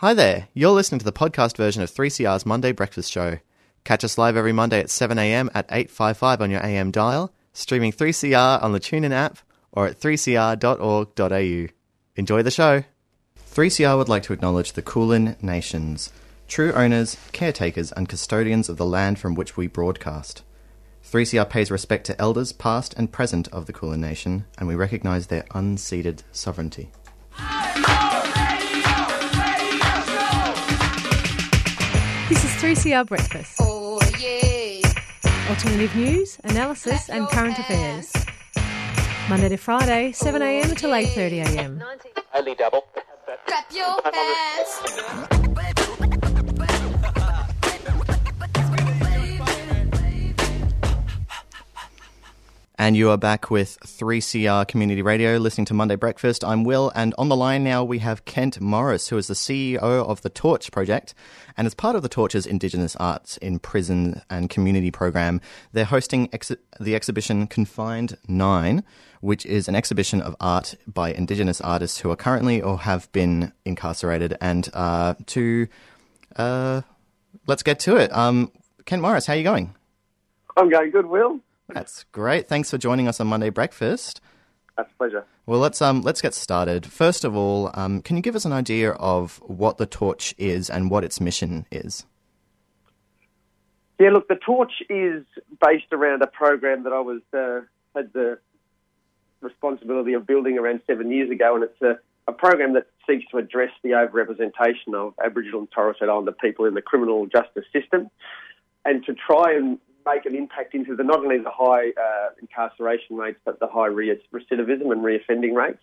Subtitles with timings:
[0.00, 0.46] Hi there.
[0.54, 3.38] You're listening to the podcast version of 3CR's Monday Breakfast Show.
[3.82, 8.62] Catch us live every Monday at 7am at 855 on your AM dial, streaming 3CR
[8.62, 9.38] on the TuneIn app
[9.72, 11.72] or at 3cr.org.au.
[12.14, 12.84] Enjoy the show.
[13.50, 16.12] 3CR would like to acknowledge the Kulin Nations,
[16.46, 20.44] true owners, caretakers, and custodians of the land from which we broadcast.
[21.10, 25.26] 3CR pays respect to elders past and present of the Kulin Nation, and we recognise
[25.26, 26.92] their unceded sovereignty.
[32.58, 33.60] 3CR Breakfast.
[33.60, 34.82] Oh yeah.
[35.48, 38.12] Alternative news, analysis, and current affairs.
[39.28, 41.80] Monday to Friday, 7am till 8.30am.
[42.34, 42.84] Only double.
[43.46, 45.87] Clap your hands.
[52.80, 56.44] And you are back with 3CR Community Radio, listening to Monday Breakfast.
[56.44, 59.80] I'm Will, and on the line now we have Kent Morris, who is the CEO
[59.80, 61.12] of the Torch Project.
[61.56, 65.40] And as part of the Torch's Indigenous Arts in Prison and Community program,
[65.72, 68.84] they're hosting ex- the exhibition Confined Nine,
[69.22, 73.52] which is an exhibition of art by Indigenous artists who are currently or have been
[73.64, 74.36] incarcerated.
[74.40, 75.66] And uh, to
[76.36, 76.82] uh,
[77.48, 78.16] let's get to it.
[78.16, 78.52] Um,
[78.84, 79.74] Kent Morris, how are you going?
[80.56, 81.40] I'm going good, Will.
[81.68, 82.48] That's great.
[82.48, 84.20] Thanks for joining us on Monday Breakfast.
[84.76, 85.24] That's a pleasure.
[85.44, 86.86] Well, let's um let's get started.
[86.86, 90.70] First of all, um, can you give us an idea of what the torch is
[90.70, 92.06] and what its mission is?
[93.98, 95.24] Yeah, look, the torch is
[95.60, 97.62] based around a program that I was uh,
[97.96, 98.38] had the
[99.40, 103.38] responsibility of building around seven years ago, and it's a, a program that seeks to
[103.38, 108.08] address the overrepresentation of Aboriginal and Torres Strait Islander people in the criminal justice system,
[108.84, 109.78] and to try and
[110.12, 113.86] make an impact into the not only the high uh, incarceration rates but the high
[113.86, 115.82] re- recidivism and reoffending rates.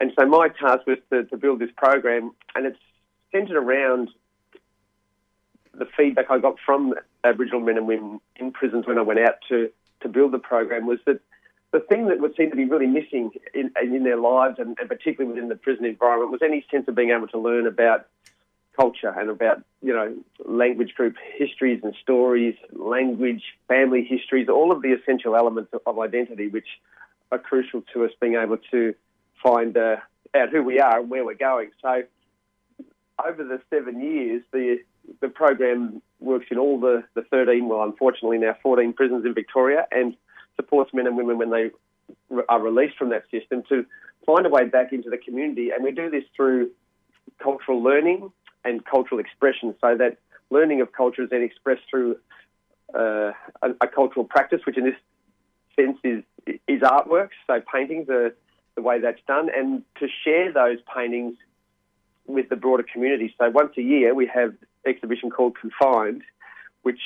[0.00, 2.78] And so my task was to, to build this program, and it's
[3.30, 4.10] centred around
[5.72, 9.36] the feedback I got from Aboriginal men and women in prisons when I went out
[9.48, 11.20] to, to build the program was that
[11.72, 14.88] the thing that would seem to be really missing in, in their lives, and, and
[14.88, 18.06] particularly within the prison environment, was any sense of being able to learn about
[18.76, 20.14] culture and about you know
[20.44, 26.48] language group histories and stories, language, family histories, all of the essential elements of, identity,
[26.48, 26.66] which
[27.30, 28.94] are crucial to us being able to
[29.42, 29.96] find uh,
[30.34, 31.70] out who we are and where we're going.
[31.82, 32.02] So
[33.24, 34.78] over the seven years, the
[35.20, 39.86] the program works in all the, the 13, well, unfortunately now 14 prisons in Victoria
[39.92, 40.16] and
[40.56, 41.70] supports men and women when they
[42.48, 43.84] are released from that system to
[44.24, 45.70] find a way back into the community.
[45.70, 46.70] And we do this through
[47.38, 48.32] cultural learning
[48.64, 50.18] and cultural expression so that
[50.50, 52.16] learning of culture is then expressed through
[52.94, 53.32] uh,
[53.62, 54.94] a, a cultural practice, which in this
[55.76, 56.22] sense is,
[56.68, 57.36] is artworks.
[57.46, 58.34] So paintings are
[58.76, 61.36] the way that's done and to share those paintings
[62.26, 63.34] with the broader community.
[63.38, 64.54] So once a year we have
[64.86, 66.22] exhibition called Confined,
[66.82, 67.00] which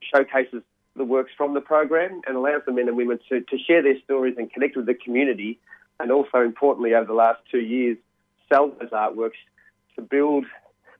[0.00, 0.62] showcases
[0.96, 3.98] the works from the program and allows the men and women to, to share their
[4.04, 5.58] stories and connect with the community
[5.98, 7.96] and also importantly over the last two years
[8.52, 9.38] sell those artworks
[9.96, 10.44] to build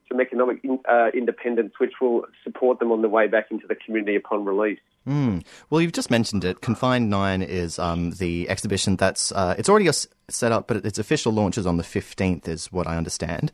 [0.09, 3.77] some economic in, uh, independence which will support them on the way back into the
[3.77, 4.81] community upon release.
[5.07, 5.45] Mm.
[5.71, 6.61] Well, you've just mentioned it.
[6.61, 10.99] Confined Nine is um, the exhibition that's uh, it's already s- set up, but its
[10.99, 13.53] official launch is on the fifteenth, is what I understand.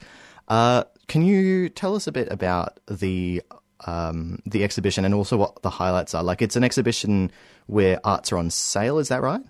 [0.49, 3.43] Uh, can you tell us a bit about the
[3.87, 6.23] um, the exhibition and also what the highlights are?
[6.23, 7.31] Like, it's an exhibition
[7.67, 8.99] where arts are on sale.
[8.99, 9.43] Is that right?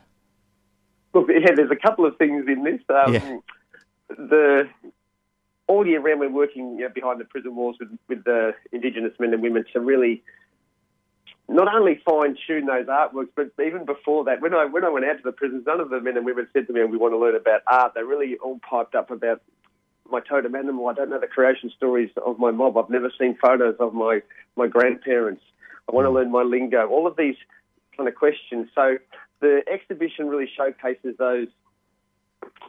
[1.14, 2.80] Look, yeah, there's a couple of things in this.
[2.90, 3.38] Um, Yeah.
[4.08, 4.68] The
[5.68, 9.12] all year round, we're working you know, behind the prison walls with, with the Indigenous
[9.18, 10.22] men and women to really
[11.48, 15.04] not only fine tune those artworks, but even before that, when I when I went
[15.04, 17.14] out to the prisons, none of the men and women said to me, "We want
[17.14, 19.42] to learn about art." They really all piped up about
[20.10, 20.88] my totem animal.
[20.88, 22.76] I don't know the creation stories of my mob.
[22.76, 24.22] I've never seen photos of my
[24.56, 25.42] my grandparents.
[25.88, 26.88] I want to learn my lingo.
[26.88, 27.36] All of these
[27.96, 28.68] kind of questions.
[28.74, 28.98] So
[29.40, 31.48] the exhibition really showcases those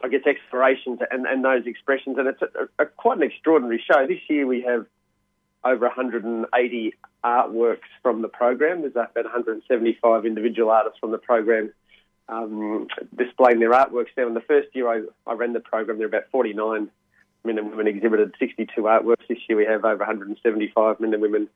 [0.02, 2.18] I guess, explorations and, and those expressions.
[2.18, 4.06] And it's a, a, quite an extraordinary show.
[4.06, 4.86] This year we have
[5.64, 6.94] over 180
[7.24, 8.82] artworks from the program.
[8.82, 11.72] There's about 175 individual artists from the program
[12.28, 14.28] um, displaying their artworks there.
[14.28, 16.90] In the first year I, I ran the program, there were about 49
[17.44, 19.26] men and women exhibited 62 artworks.
[19.28, 21.48] This year we have over 175 men and women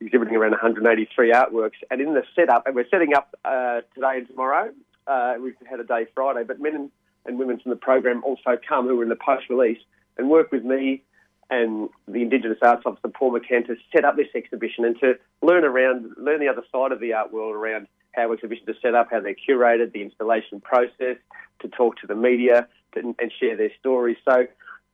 [0.00, 1.76] exhibiting around 183 artworks.
[1.90, 4.70] And in the setup, and we're setting up uh, today and tomorrow.
[5.06, 6.90] Uh, we've had a day Friday, but men and
[7.26, 9.78] and women from the program also come who are in the post release
[10.16, 11.02] and work with me
[11.50, 15.64] and the Indigenous Arts Officer Paul McCann to set up this exhibition and to learn
[15.64, 19.08] around, learn the other side of the art world around how exhibitions are set up,
[19.10, 21.16] how they're curated, the installation process,
[21.60, 24.16] to talk to the media to, and share their stories.
[24.28, 24.46] So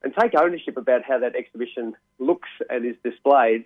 [0.03, 3.65] and take ownership about how that exhibition looks and is displayed.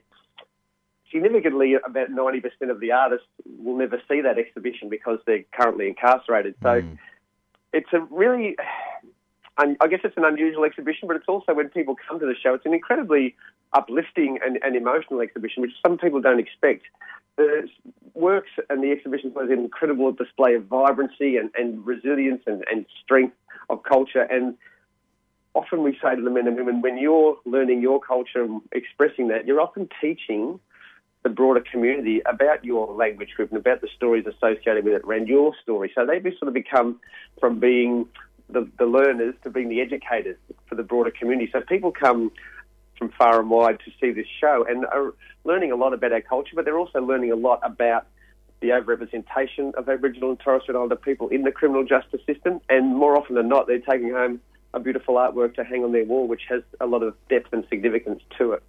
[1.12, 3.28] Significantly, about 90% of the artists
[3.60, 6.56] will never see that exhibition because they're currently incarcerated.
[6.62, 6.98] So mm.
[7.78, 8.56] It's a really,
[9.58, 12.56] I guess it's an unusual exhibition, but it's also when people come to the show,
[12.56, 13.36] it's an incredibly
[13.74, 16.84] uplifting and, and emotional exhibition, which some people don't expect.
[17.36, 17.70] The
[18.16, 22.86] works and the exhibition was an incredible display of vibrancy and, and resilience and, and
[23.04, 23.36] strength
[23.70, 24.24] of culture.
[24.24, 24.56] And
[25.54, 29.28] often we say to the men and women, when you're learning your culture and expressing
[29.28, 30.60] that, you're often teaching
[31.24, 35.28] the broader community about your language group and about the stories associated with it around
[35.28, 35.92] your story.
[35.94, 37.00] So they sort of become
[37.40, 38.08] from being
[38.50, 40.38] the, the learners to being the educators
[40.68, 41.50] for the broader community.
[41.52, 42.32] So people come
[42.98, 46.22] from far and wide to see this show and are learning a lot about our
[46.22, 48.08] culture, but they're also learning a lot about
[48.60, 52.60] the overrepresentation of Aboriginal and Torres Strait Islander people in the criminal justice system.
[52.70, 54.40] And more often than not, they're taking home
[54.74, 57.66] a beautiful artwork to hang on their wall, which has a lot of depth and
[57.70, 58.64] significance to it.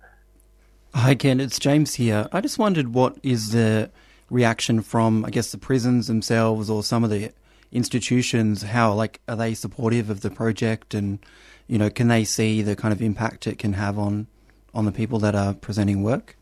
[0.94, 1.38] Hi, Ken.
[1.38, 2.28] It's James here.
[2.32, 3.90] I just wondered what is the
[4.30, 7.30] reaction from, I guess, the prisons themselves or some of the
[7.70, 8.62] institutions?
[8.62, 11.18] How, like, are they supportive of the project and,
[11.66, 14.26] you know, can they see the kind of impact it can have on,
[14.74, 16.36] on the people that are presenting work?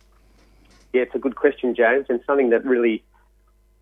[0.92, 3.02] Yeah, it's a good question, James, and something that really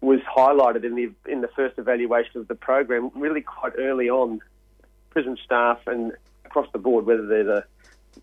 [0.01, 4.41] was highlighted in the in the first evaluation of the program, really quite early on.
[5.11, 6.13] Prison staff and
[6.45, 7.65] across the board, whether they're the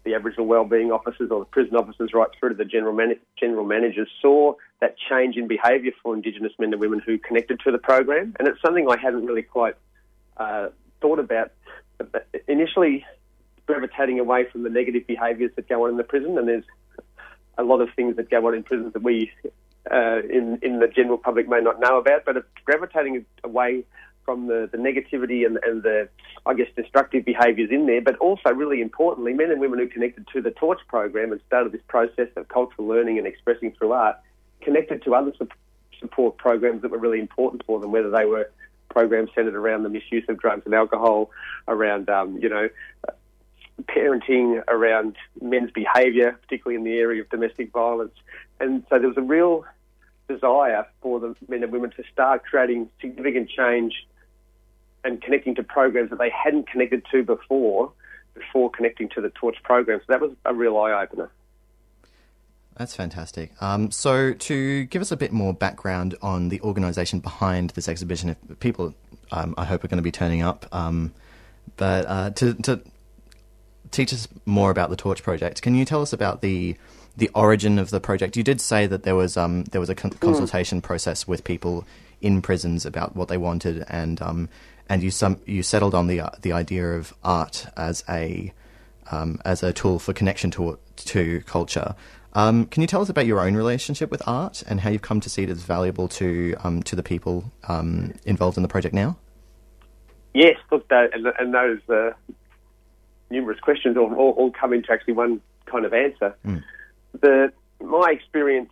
[0.03, 3.65] the Aboriginal Wellbeing officers or the prison officers, right through to the general man- general
[3.65, 7.77] managers, saw that change in behaviour for Indigenous men and women who connected to the
[7.77, 9.75] program, and it's something I hadn't really quite
[10.37, 10.69] uh,
[11.01, 11.51] thought about.
[11.97, 13.05] But initially,
[13.67, 16.65] gravitating away from the negative behaviours that go on in the prison, and there's
[17.57, 19.31] a lot of things that go on in prisons that we
[19.89, 22.35] uh, in in the general public may not know about, but
[22.65, 23.83] gravitating away
[24.25, 26.09] from the, the negativity and, and the,
[26.45, 30.27] I guess, destructive behaviours in there, but also, really importantly, men and women who connected
[30.33, 34.17] to the Torch program and started this process of cultural learning and expressing through art,
[34.61, 35.33] connected to other
[35.99, 38.49] support programs that were really important for them, whether they were
[38.89, 41.31] programs centred around the misuse of drugs and alcohol,
[41.67, 42.69] around, um, you know,
[43.83, 48.13] parenting, around men's behaviour, particularly in the area of domestic violence.
[48.59, 49.65] And so there was a real
[50.27, 53.93] desire for the men and women to start creating significant change
[55.03, 57.91] and connecting to programs that they hadn't connected to before,
[58.33, 59.99] before connecting to the Torch program.
[59.99, 61.29] So that was a real eye opener.
[62.77, 63.51] That's fantastic.
[63.61, 68.29] Um, so, to give us a bit more background on the organisation behind this exhibition,
[68.29, 68.95] if people,
[69.31, 71.13] um, I hope, are going to be turning up, um,
[71.75, 72.81] but uh, to, to
[73.91, 76.77] teach us more about the Torch project, can you tell us about the
[77.17, 78.37] the origin of the project?
[78.37, 80.83] You did say that there was um, there was a con- consultation mm.
[80.83, 81.85] process with people
[82.21, 84.49] in prisons about what they wanted, and um,
[84.89, 88.53] and you some you settled on the uh, the idea of art as a
[89.11, 91.95] um, as a tool for connection to to culture.
[92.33, 95.19] Um, can you tell us about your own relationship with art and how you've come
[95.19, 98.95] to see it as valuable to um, to the people um, involved in the project
[98.95, 99.17] now?
[100.33, 102.11] Yes, look, that, and, and, those uh,
[103.29, 106.33] numerous questions all, all, all, come into actually one kind of answer.
[106.45, 106.63] Mm.
[107.19, 108.71] The my experience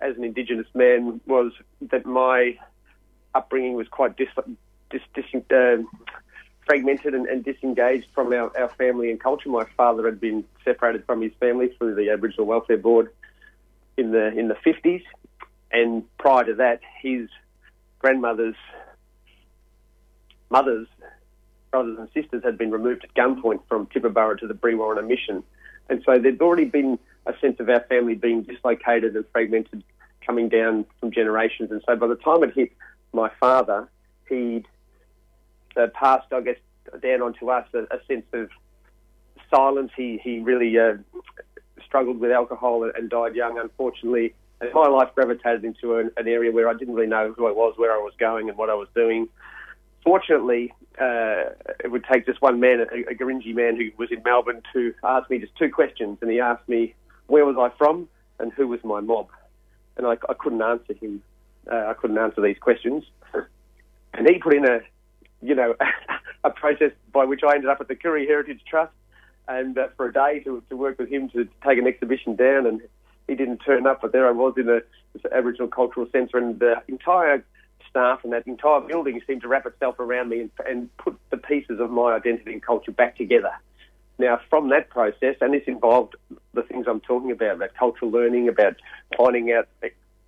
[0.00, 2.58] as an Indigenous man was that my
[3.34, 4.28] upbringing was quite dis,
[4.90, 5.76] dis, dis uh,
[6.64, 9.48] fragmented and, and, disengaged from our, our family and culture.
[9.48, 13.10] My father had been separated from his family through the Aboriginal Welfare Board
[13.96, 15.02] in the in the fifties,
[15.70, 17.28] and prior to that, his
[17.98, 18.56] grandmother's
[20.50, 20.86] mothers,
[21.70, 25.42] brothers and sisters had been removed at gunpoint from Tibooburra to the Brewarrina mission,
[25.88, 29.82] and so there'd already been a sense of our family being dislocated and fragmented
[30.24, 31.70] coming down from generations.
[31.70, 32.72] And so by the time it hit
[33.12, 33.88] my father,
[34.28, 34.66] he'd
[35.76, 36.56] uh, passed, I guess,
[37.02, 38.50] down onto us a, a sense of
[39.50, 39.92] silence.
[39.96, 40.94] He he really uh,
[41.84, 44.34] struggled with alcohol and, and, died young, unfortunately.
[44.60, 47.52] And my life gravitated into an, an, area where I didn't really know who I
[47.52, 49.28] was, where I was going, and what I was doing.
[50.02, 51.50] Fortunately, uh,
[51.84, 54.94] it would take just one man, a, a Gurindji man who was in Melbourne, to
[55.04, 56.18] ask me just two questions.
[56.22, 56.94] And he asked me,
[57.26, 59.28] where was I from and who was my mob?
[59.96, 61.22] And I, I couldn't answer him.
[61.70, 63.04] Uh, I couldn't answer these questions.
[64.14, 64.80] And he put in a,
[65.42, 65.74] you know,
[66.44, 68.92] a process by which I ended up at the Koori Heritage Trust,
[69.48, 72.66] and uh, for a day to, to work with him to take an exhibition down.
[72.66, 72.80] And
[73.26, 74.82] he didn't turn up, but there I was in the
[75.32, 77.44] Aboriginal Cultural Centre, and the entire
[77.88, 81.36] staff and that entire building seemed to wrap itself around me and, and put the
[81.36, 83.50] pieces of my identity and culture back together.
[84.18, 86.16] Now, from that process, and this involved
[86.54, 88.76] the things I'm talking about, about cultural learning, about
[89.16, 89.68] finding out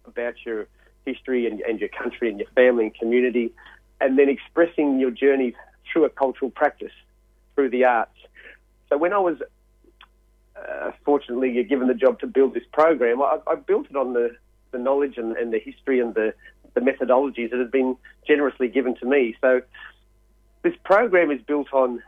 [0.07, 0.67] about your
[1.07, 3.53] history and, and your country and your family and community,
[4.01, 5.55] and then expressing your journey
[5.91, 6.93] through a cultural practice,
[7.55, 8.13] through the arts.
[8.91, 9.39] So when I was
[10.67, 13.23] uh, fortunately, given the job to build this program.
[13.23, 14.37] I, I built it on the,
[14.71, 16.35] the knowledge and, and the history and the,
[16.75, 19.37] the methodologies that have been generously given to me.
[19.41, 19.63] So
[20.63, 22.03] this program is built on,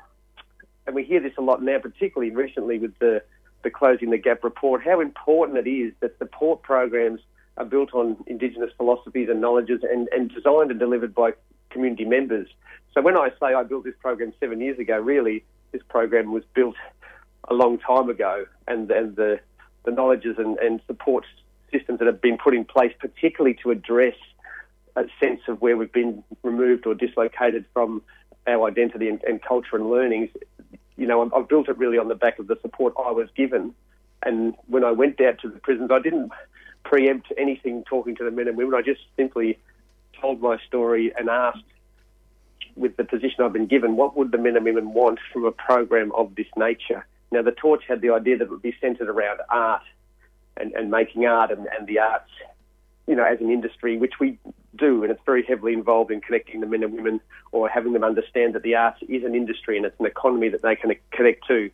[0.87, 3.22] and we hear this a lot now, particularly recently with the,
[3.62, 7.20] the Closing the Gap report, how important it is that the port programs
[7.56, 11.32] are built on Indigenous philosophies and knowledges and, and designed and delivered by
[11.70, 12.49] community members.
[12.94, 16.42] So when I say I built this program seven years ago, really, this program was
[16.54, 16.76] built
[17.49, 19.40] a long time ago, and, and the,
[19.84, 21.25] the knowledges and, and support
[21.72, 24.16] systems that have been put in place, particularly to address
[24.96, 28.02] a sense of where we've been removed or dislocated from
[28.46, 30.30] our identity and, and culture and learnings.
[31.00, 33.75] You know, I've built it really on the back of the support I was given.
[34.23, 36.30] And when I went out to the prisons, I didn't
[36.85, 38.75] preempt anything talking to the men and women.
[38.75, 39.59] I just simply
[40.21, 41.64] told my story and asked,
[42.76, 45.52] with the position I've been given, what would the men and women want from a
[45.52, 47.07] program of this nature?
[47.33, 49.83] Now, the Torch had the idea that it would be centred around art
[50.59, 52.30] and, and making art and, and the arts,
[53.07, 54.38] you know, as an industry, which we
[54.77, 57.21] do, and it's very heavily involved in connecting the men and women
[57.53, 60.62] or having them understand that the arts is an industry and it's an economy that
[60.62, 61.71] they can connect to.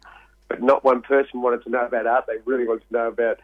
[0.48, 2.24] But not one person wanted to know about art.
[2.26, 3.40] They really wanted to know about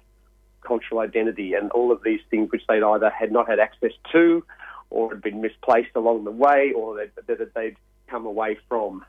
[0.62, 4.44] cultural identity and all of these things which they'd either had not had access to
[4.90, 9.04] or had been misplaced along the way or that, that they'd come away from.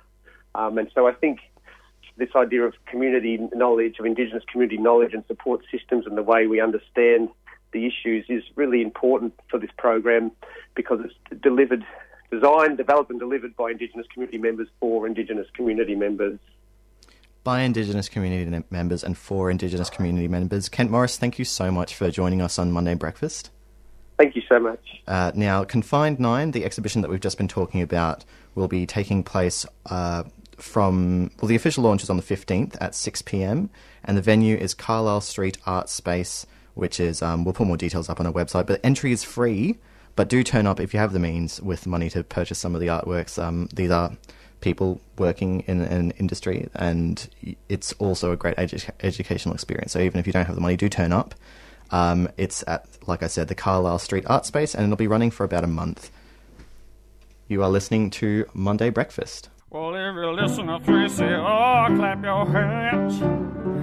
[0.55, 1.39] Um, and so I think
[2.17, 6.47] this idea of community knowledge, of Indigenous community knowledge and support systems and the way
[6.47, 7.29] we understand
[7.73, 10.31] the issues is really important for this program
[10.75, 11.85] because it's delivered,
[12.31, 16.39] designed, developed and delivered by Indigenous community members for Indigenous community members.
[17.43, 20.69] By Indigenous community members and for Indigenous community members.
[20.69, 23.49] Kent Morris, thank you so much for joining us on Monday Breakfast.
[24.17, 25.01] Thank you so much.
[25.07, 28.23] Uh, now, Confined Nine, the exhibition that we've just been talking about,
[28.55, 30.23] will be taking place uh,
[30.57, 33.69] from, well, the official launch is on the 15th at 6 pm,
[34.03, 38.09] and the venue is Carlisle Street Art Space, which is, um, we'll put more details
[38.09, 39.77] up on our website, but entry is free,
[40.15, 42.81] but do turn up if you have the means with money to purchase some of
[42.81, 43.41] the artworks.
[43.41, 44.11] Um, these are
[44.61, 47.29] people working in an industry, and
[47.67, 49.91] it's also a great edu- educational experience.
[49.91, 51.35] So even if you don't have the money, do turn up.
[51.91, 55.31] Um, it's at, like I said, the Carlisle Street Art Space, and it'll be running
[55.31, 56.11] for about a month.
[57.47, 59.49] You are listening to Monday Breakfast.
[59.73, 63.15] Well, if you listen to three, say, oh, clap your hands.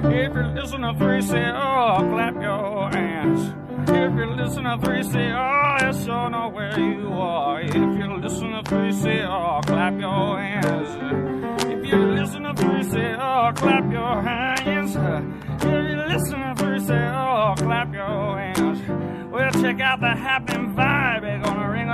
[0.05, 3.53] If you listen to three, say, oh, clap your hands.
[3.91, 7.61] If you listen to three, say, oh, I know where you are.
[7.61, 11.65] If you listen to three, say, oh, clap your hands.
[11.65, 14.95] If you listen to three, say, oh, clap your hands.
[14.95, 19.33] If you listen to three, say, oh, clap your hands.
[19.33, 21.20] Well, check out the happy vibe.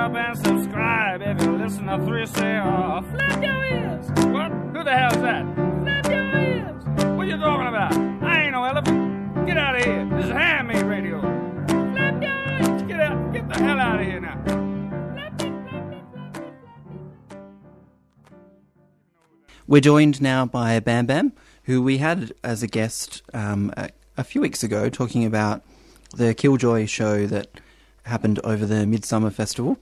[0.07, 1.21] Up and subscribe.
[1.21, 4.07] If you listen to three, say, oh, flap your ears.
[4.27, 4.53] What?
[4.53, 5.45] Who the hell is that?
[5.83, 6.85] Flap your ears.
[7.17, 7.93] What you talking about?
[8.23, 9.47] I ain't no elephant.
[9.49, 10.09] Get out of here.
[10.13, 11.21] This is handmade radio.
[11.67, 12.83] Flap your ears.
[12.83, 13.33] Get out.
[13.33, 14.37] Get the hell out of here now.
[19.67, 21.33] We're joined now by Bam Bam,
[21.65, 25.65] who we had as a guest um, a, a, few weeks ago talking about
[26.15, 27.59] the Killjoy show that
[28.05, 29.81] happened over the Midsummer Festival.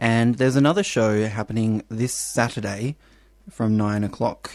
[0.00, 2.96] And there's another show happening this Saturday
[3.50, 4.50] from 9 o'clock.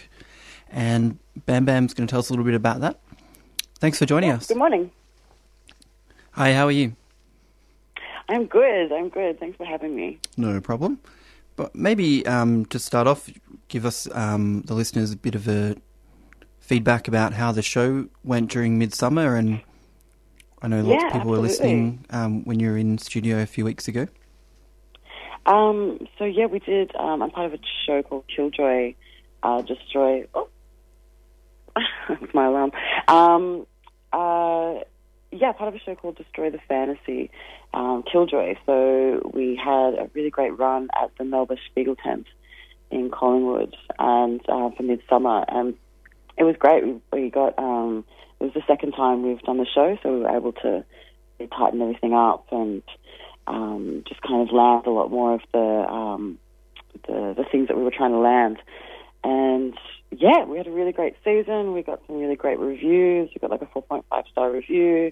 [0.72, 3.00] And Bam Bam's going to tell us a little bit about that.
[3.80, 4.48] Thanks for joining us.
[4.48, 4.90] Good morning.
[6.32, 6.96] Hi, how are you?
[8.28, 8.92] I'm good.
[8.92, 9.40] I'm good.
[9.40, 10.18] Thanks for having me.
[10.36, 11.00] No problem.
[11.56, 13.30] But maybe um, to start off,
[13.68, 15.76] give us um, the listeners a bit of a
[16.60, 19.62] feedback about how the show went during Midsummer, and
[20.62, 23.46] I know lots Yeah, of people were listening um, when you were in studio a
[23.46, 24.08] few weeks ago.
[25.46, 26.96] Um, so yeah, we did.
[26.96, 28.96] Um, I'm part of a show called Killjoy,
[29.44, 30.28] uh, Destroy.
[30.34, 30.50] Oh,
[32.10, 32.72] it's my alarm.
[33.08, 33.68] Um,
[34.12, 34.84] uh,
[35.32, 37.30] yeah, part of a show called Destroy the Fantasy,
[37.74, 38.56] um, Killjoy.
[38.66, 42.28] So we had a really great run at the Melba Spiegel tent
[42.90, 45.76] in Collingwood, and uh, for Midsummer, and
[46.38, 46.86] it was great.
[46.86, 47.58] We, we got.
[47.60, 48.06] Um,
[48.40, 50.84] it was the second time we've done the show, so we were able to
[51.58, 52.82] tighten everything up and
[53.48, 56.38] um, just kind of land a lot more of the, um,
[57.08, 58.58] the the things that we were trying to land.
[59.24, 59.74] And
[60.12, 61.74] yeah, we had a really great season.
[61.74, 63.30] We got some really great reviews.
[63.34, 65.12] We got like a 4.5 star review.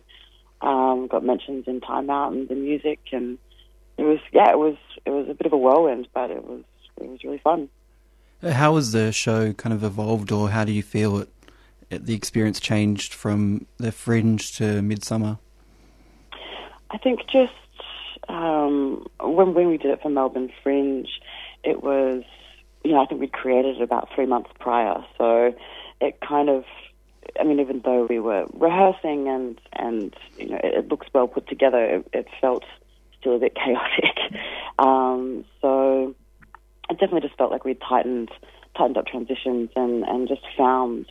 [0.61, 3.37] Um, got mentions in Time Out and the music, and
[3.97, 6.63] it was yeah, it was it was a bit of a whirlwind, but it was
[7.01, 7.69] it was really fun.
[8.41, 11.29] How has the show kind of evolved, or how do you feel it,
[11.89, 15.37] it the experience changed from the Fringe to Midsummer?
[16.91, 17.53] I think just
[18.29, 21.09] um, when when we did it for Melbourne Fringe,
[21.63, 22.23] it was
[22.83, 25.53] you know I think we'd created it about three months prior, so
[26.01, 26.63] it kind of
[27.39, 31.27] I mean, even though we were rehearsing and and you know it, it looks well
[31.27, 32.63] put together, it, it felt
[33.19, 34.41] still a bit chaotic.
[34.79, 36.15] um, so
[36.89, 38.29] it definitely just felt like we tightened
[38.77, 41.05] tightened up transitions and and just found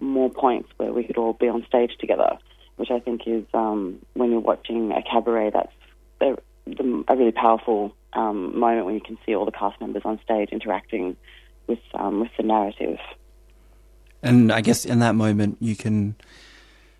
[0.00, 2.38] more points where we could all be on stage together,
[2.76, 5.72] which I think is um, when you're watching a cabaret, that's
[6.76, 10.20] the, a really powerful um, moment when you can see all the cast members on
[10.22, 11.16] stage interacting
[11.66, 12.98] with um, with the narrative.
[14.22, 16.16] And I guess in that moment, you can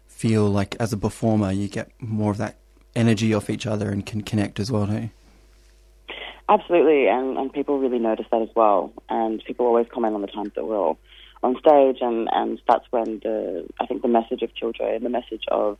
[0.06, 2.58] feel like as a performer, you get more of that
[2.94, 5.10] energy off each other and can connect as well, don't you?
[6.48, 8.92] Absolutely, and, and people really notice that as well.
[9.08, 10.98] And people always comment on the times that we're all
[11.42, 15.10] on stage, and, and that's when the I think the message of Killjoy and the
[15.10, 15.78] message of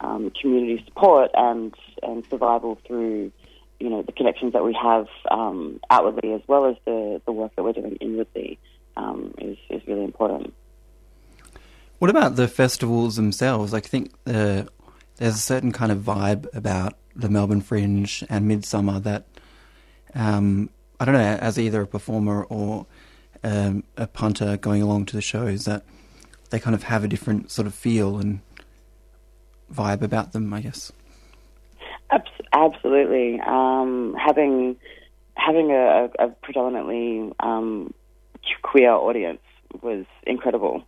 [0.00, 3.32] um, community support and and survival through
[3.80, 7.54] you know the connections that we have um, outwardly as well as the, the work
[7.56, 8.58] that we're doing inwardly
[8.96, 10.54] um, is is really important.
[11.98, 13.72] What about the festivals themselves?
[13.72, 14.64] Like, I think uh,
[15.16, 19.24] there's a certain kind of vibe about the Melbourne Fringe and Midsummer that
[20.14, 22.86] um, I don't know, as either a performer or
[23.44, 25.84] um, a punter going along to the shows, that
[26.50, 28.40] they kind of have a different sort of feel and
[29.72, 30.92] vibe about them, I guess.
[32.52, 34.76] Absolutely, um, having
[35.34, 37.92] having a, a predominantly um,
[38.62, 39.40] queer audience
[39.82, 40.84] was incredible,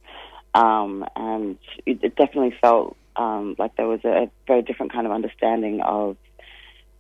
[0.54, 5.12] um, and it, it definitely felt um, like there was a very different kind of
[5.12, 6.16] understanding of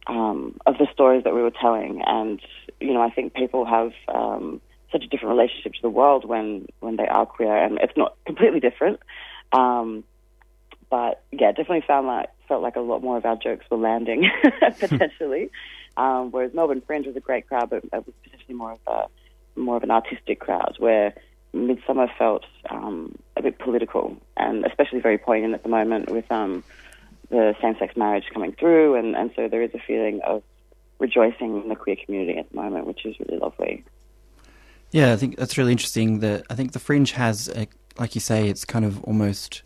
[0.08, 2.02] um, of the stories that we were telling.
[2.04, 2.40] And
[2.80, 6.66] you know, I think people have um, such a different relationship to the world when
[6.80, 9.00] when they are queer, and it's not completely different.
[9.52, 10.04] Um,
[10.90, 14.30] but yeah, definitely found like felt like a lot more of our jokes were landing
[14.78, 15.50] potentially.
[15.96, 19.58] Um, whereas Melbourne Fringe was a great crowd, but it was potentially more of a
[19.58, 20.76] more of an artistic crowd.
[20.78, 21.12] Where
[21.52, 26.62] Midsummer felt um, a bit political, and especially very poignant at the moment with um,
[27.30, 30.42] the same-sex marriage coming through, and, and so there is a feeling of
[30.98, 33.84] rejoicing in the queer community at the moment, which is really lovely.
[34.90, 36.20] Yeah, I think that's really interesting.
[36.20, 37.66] That I think the Fringe has, a,
[37.98, 39.62] like you say, it's kind of almost,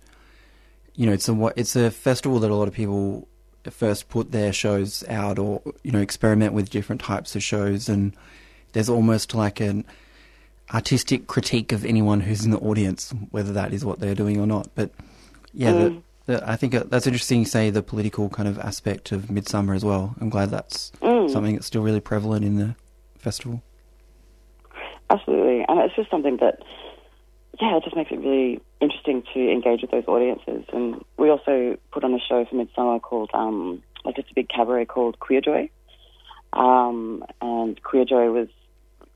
[0.94, 3.26] you know, it's a it's a festival that a lot of people
[3.70, 8.14] first put their shows out or you know experiment with different types of shows, and
[8.72, 9.85] there's almost like an
[10.72, 14.46] artistic critique of anyone who's in the audience, whether that is what they're doing or
[14.46, 14.68] not.
[14.74, 14.90] But
[15.52, 16.02] yeah, Mm.
[16.26, 17.40] the, the, I think uh, that's interesting.
[17.40, 20.14] You say the political kind of aspect of Midsummer as well.
[20.20, 21.31] I'm glad that's Mm.
[21.31, 22.74] something that's still really prevalent in the
[23.18, 23.62] festival.
[25.11, 26.62] Absolutely, and it's just something that,
[27.61, 30.65] yeah, it just makes it really interesting to engage with those audiences.
[30.73, 34.49] And we also put on a show for Midsummer called, um, like just a big
[34.49, 35.71] cabaret called Queer Joy.
[36.53, 38.49] Um, and Queer Joy was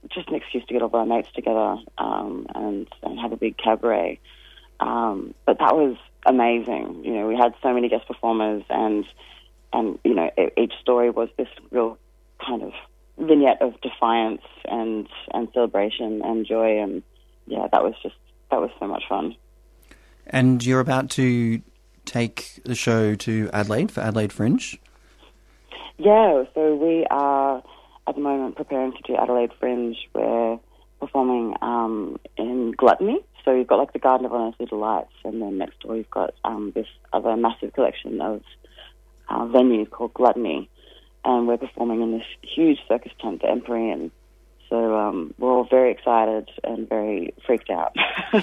[0.09, 3.37] just an excuse to get all of our mates together um, and, and have a
[3.37, 4.19] big cabaret.
[4.79, 7.01] Um, but that was amazing.
[7.03, 9.05] You know, we had so many guest performers, and
[9.73, 11.97] and you know, each story was this real
[12.45, 12.73] kind of
[13.17, 17.01] vignette of defiance and and celebration and joy, and
[17.47, 18.15] yeah, that was just
[18.51, 19.35] that was so much fun.
[20.25, 21.61] And you're about to
[22.05, 24.79] take the show to Adelaide for Adelaide Fringe.
[25.97, 27.63] Yeah, so we are
[28.07, 29.97] at the moment preparing to do Adelaide Fringe.
[30.13, 30.59] We're
[30.99, 33.19] performing um, in Gluttony.
[33.43, 36.33] So you've got like the Garden of Unearthly Delights, and then next door you've got
[36.43, 38.41] um, this other massive collection of
[39.29, 40.69] uh, venues called Gluttony.
[41.23, 44.11] And we're performing in this huge circus tent, the Empyrean.
[44.69, 47.95] So um, we're all very excited and very freaked out.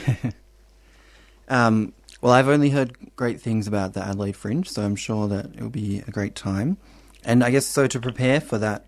[1.49, 5.47] Um, well, I've only heard great things about the Adelaide Fringe, so I'm sure that
[5.47, 6.79] it will be a great time.
[7.25, 8.87] And I guess so to prepare for that,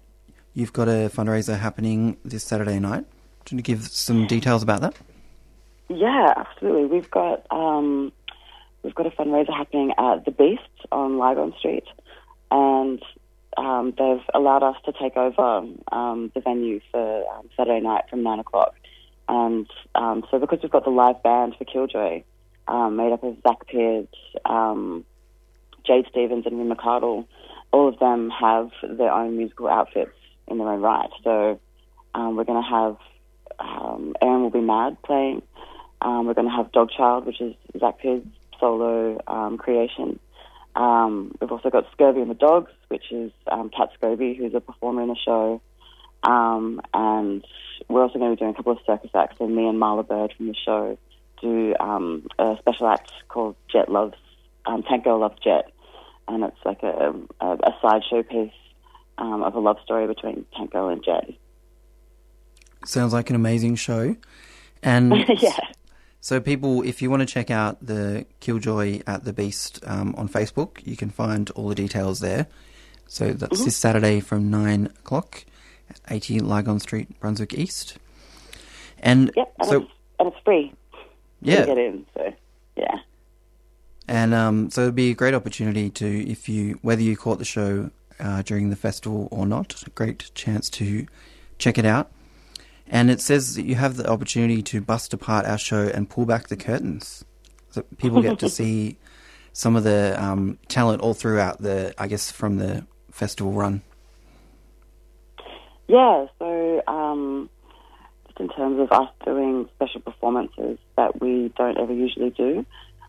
[0.55, 3.05] you've got a fundraiser happening this Saturday night.
[3.44, 4.96] Do you want to give some details about that?
[5.88, 6.87] Yeah, absolutely.
[6.87, 8.12] We've got um,
[8.83, 11.85] we've got a fundraiser happening at the Beast on Lygon Street,
[12.51, 13.01] and
[13.57, 18.23] um, they've allowed us to take over um, the venue for um, Saturday night from
[18.23, 18.75] nine o'clock.
[19.29, 22.23] And um, so, because we've got the live band for Killjoy,
[22.69, 24.07] um, made up of Zach Pearce,
[24.45, 25.05] um,
[25.87, 27.27] Jade Stevens, and Win McCardle,
[27.73, 30.12] all of them have their own musical outfits
[30.47, 31.11] in their own right.
[31.25, 31.61] So,
[32.14, 32.97] we're going to have
[34.23, 35.42] Aaron will be mad playing.
[36.03, 38.27] We're going to have Dogchild, which is Zach Pearce's
[38.61, 39.19] solo
[39.59, 40.19] creation.
[40.77, 44.61] Um, we've also got Scurvy and the Dogs, which is um, Kat Scobie, who's a
[44.61, 45.62] performer in the show.
[46.23, 47.45] Um, and
[47.89, 49.37] we're also going to be doing a couple of circus acts.
[49.39, 50.99] So me and Marla Bird from the show
[51.41, 54.19] do um, a special act called Jet Loves,
[54.67, 55.73] um, Tank Girl Loves Jet.
[56.29, 58.53] And it's like a, a, a sideshow piece
[59.17, 61.31] um, of a love story between Tank Girl and Jet.
[62.85, 64.17] Sounds like an amazing show.
[64.83, 65.59] And yeah.
[66.27, 70.29] So, people, if you want to check out the Killjoy at the Beast um, on
[70.29, 72.49] Facebook, you can find all the details there.
[73.07, 75.45] So, that's this Saturday from 9 o'clock
[75.89, 77.99] at 80 Lygon Street, Brunswick East.
[78.99, 80.73] And Yep, and, so, it's, and it's free
[81.43, 81.61] yeah.
[81.61, 82.07] to get in.
[82.15, 82.35] So
[82.77, 82.99] yeah,
[84.09, 87.45] And um, so it'd be a great opportunity to, if you, whether you caught the
[87.45, 91.07] show uh, during the festival or not, a great chance to
[91.59, 92.11] check it out.
[92.88, 96.25] And it says that you have the opportunity to bust apart our show and pull
[96.25, 97.25] back the curtains.
[97.70, 98.99] So people get to see
[99.53, 103.83] some of the um, talent all throughout the, I guess, from the festival run.
[105.88, 106.27] yeah.
[106.38, 107.49] So um,
[108.27, 112.64] just in terms of us doing special performances that we don't ever usually do,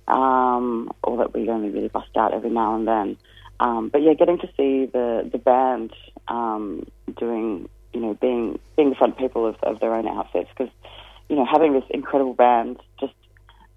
[0.07, 3.17] um, or that we only really bust out every now and then.
[3.59, 5.91] Um, but yeah, getting to see the the band
[6.27, 6.85] um,
[7.17, 10.73] doing, you know, being being the front people of, of their own outfits, because
[11.29, 13.13] you know, having this incredible band just,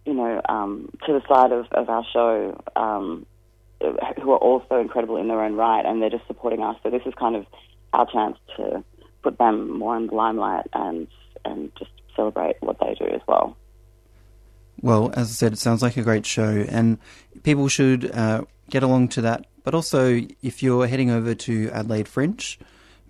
[0.06, 3.26] you know, um, to the side of, of our show, um,
[3.80, 6.76] who are also incredible in their own right, and they're just supporting us.
[6.82, 7.46] So this is kind of
[7.92, 8.84] our chance to
[9.22, 11.08] put them more in the limelight and
[11.44, 13.56] and just celebrate what they do as well.
[14.82, 16.98] Well, as I said, it sounds like a great show, and
[17.42, 19.46] people should uh, get along to that.
[19.62, 22.58] But also, if you're heading over to Adelaide Fringe,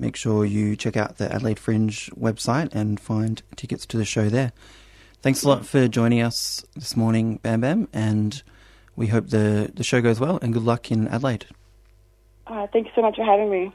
[0.01, 4.29] make sure you check out the Adelaide Fringe website and find tickets to the show
[4.29, 4.53] there.
[5.23, 8.43] Thanks a lot for joining us this morning, Bam Bam, and
[8.97, 11.47] we hope the, the show goes well, and good luck in Adelaide.
[12.47, 13.73] All right, thank you so much for having me.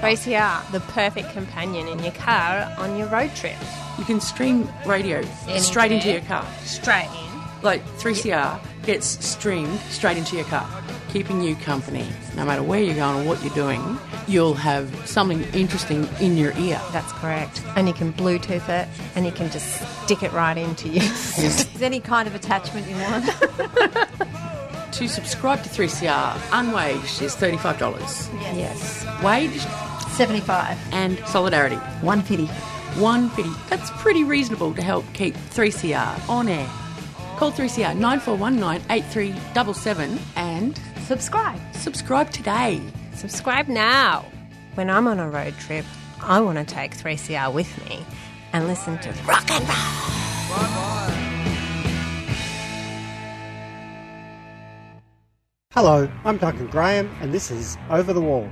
[0.00, 3.56] 3CR, the perfect companion in your car on your road trip.
[3.98, 5.22] You can stream radio
[5.58, 6.46] straight into your car.
[6.62, 7.25] Straight in.
[7.66, 10.68] Like 3CR gets streamed straight into your car,
[11.08, 12.06] keeping you company.
[12.36, 13.98] No matter where you're going or what you're doing,
[14.28, 16.80] you'll have something interesting in your ear.
[16.92, 17.64] That's correct.
[17.74, 21.00] And you can Bluetooth it and you can just stick it right into you.
[21.38, 23.24] Is any kind of attachment you want?
[24.92, 28.32] To subscribe to 3CR, unwaged is $35.
[28.56, 29.04] yes.
[29.24, 29.60] Waged
[30.12, 30.78] 75.
[30.92, 31.76] and solidarity.
[32.00, 32.46] 150.
[33.00, 33.50] 150.
[33.68, 36.70] That's pretty reasonable to help keep 3CR on air.
[37.36, 41.60] Call 3CR 9419 8377 and Subscribe.
[41.74, 42.80] subscribe today.
[43.14, 44.24] Subscribe now.
[44.74, 45.84] When I'm on a road trip,
[46.22, 48.04] I want to take 3CR with me
[48.52, 49.76] and listen to rock and roll.
[55.72, 58.48] Hello, I'm Duncan Graham, and this is Over the Wall.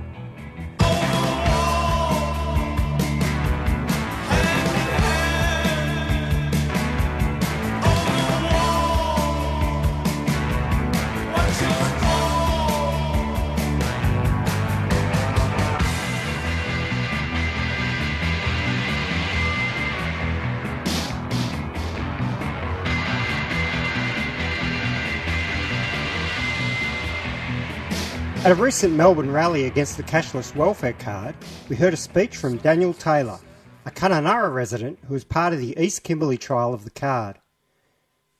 [28.45, 31.33] At a recent Melbourne rally against the cashless welfare card,
[31.67, 33.39] we heard a speech from Daniel Taylor,
[33.87, 37.39] a Kununurra resident who was part of the East Kimberley trial of the card.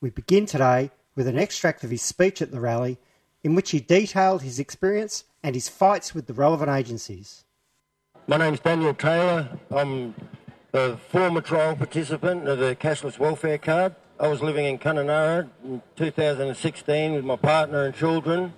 [0.00, 2.98] We begin today with an extract of his speech at the rally
[3.42, 7.44] in which he detailed his experience and his fights with the relevant agencies.
[8.28, 9.58] My name's Daniel Taylor.
[9.72, 10.14] I'm
[10.72, 13.96] a former trial participant of the cashless welfare card.
[14.20, 18.52] I was living in Kununurra in 2016 with my partner and children,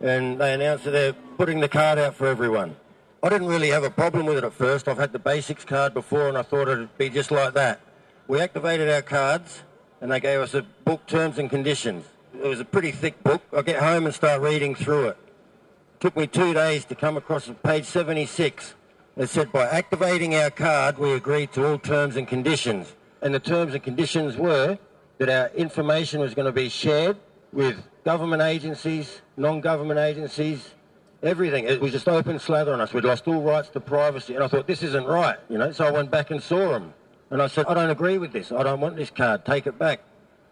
[0.00, 2.76] and they announced that they're putting the card out for everyone.
[3.22, 4.88] I didn't really have a problem with it at first.
[4.88, 7.80] I've had the basics card before, and I thought it'd be just like that.
[8.28, 9.62] We activated our cards,
[10.00, 12.04] and they gave us a book, terms and conditions.
[12.34, 13.42] It was a pretty thick book.
[13.56, 15.16] I get home and start reading through it.
[16.00, 18.74] Took me two days to come across page 76.
[19.16, 22.94] It said, by activating our card, we agreed to all terms and conditions.
[23.22, 24.78] And the terms and conditions were
[25.18, 27.16] that our information was going to be shared
[27.52, 30.70] with government agencies, non-government agencies,
[31.24, 31.64] everything.
[31.64, 32.94] It was just open slather on us.
[32.94, 34.36] We'd lost all rights to privacy.
[34.36, 35.72] And I thought, this isn't right, you know.
[35.72, 36.94] So I went back and saw them.
[37.30, 38.52] And I said, I don't agree with this.
[38.52, 39.44] I don't want this card.
[39.44, 40.02] Take it back.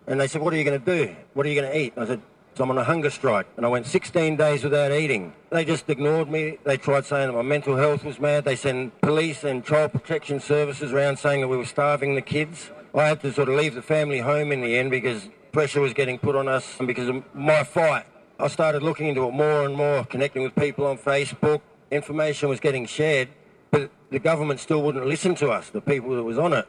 [0.08, 1.14] And they said, what are you going to do?
[1.34, 1.92] What are you going to eat?
[1.96, 2.20] I said,
[2.56, 3.46] so I'm on a hunger strike.
[3.56, 5.32] And I went 16 days without eating.
[5.50, 6.58] They just ignored me.
[6.64, 8.44] They tried saying that my mental health was mad.
[8.44, 12.72] They sent police and child protection services around saying that we were starving the kids.
[12.92, 15.92] I had to sort of leave the family home in the end because pressure was
[15.92, 18.04] getting put on us because of my fight.
[18.40, 21.60] I started looking into it more and more, connecting with people on Facebook.
[21.92, 23.28] Information was getting shared,
[23.70, 26.66] but the government still wouldn't listen to us, the people that was on it.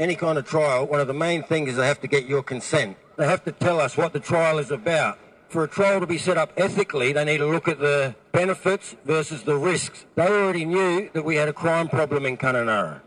[0.00, 2.42] Any kind of trial, one of the main things is they have to get your
[2.42, 2.96] consent.
[3.16, 5.18] They have to tell us what the trial is about.
[5.48, 8.96] For a trial to be set up ethically, they need to look at the benefits
[9.04, 10.06] versus the risks.
[10.16, 13.00] They already knew that we had a crime problem in Kununurra.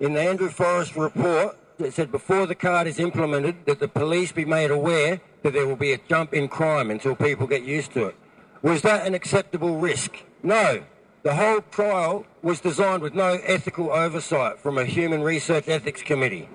[0.00, 4.32] In the Andrew Forrest report, it said before the card is implemented that the police
[4.32, 7.92] be made aware that there will be a jump in crime until people get used
[7.92, 8.16] to it.
[8.62, 10.16] Was that an acceptable risk?
[10.42, 10.84] No.
[11.22, 16.48] The whole trial was designed with no ethical oversight from a Human Research Ethics Committee.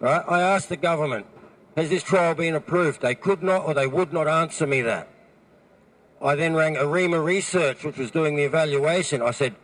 [0.00, 0.22] Right?
[0.28, 1.26] I asked the government,
[1.76, 3.00] has this trial been approved?
[3.00, 5.08] They could not or they would not answer me that.
[6.20, 9.22] I then rang ORIMA Research, which was doing the evaluation.
[9.22, 9.54] I said,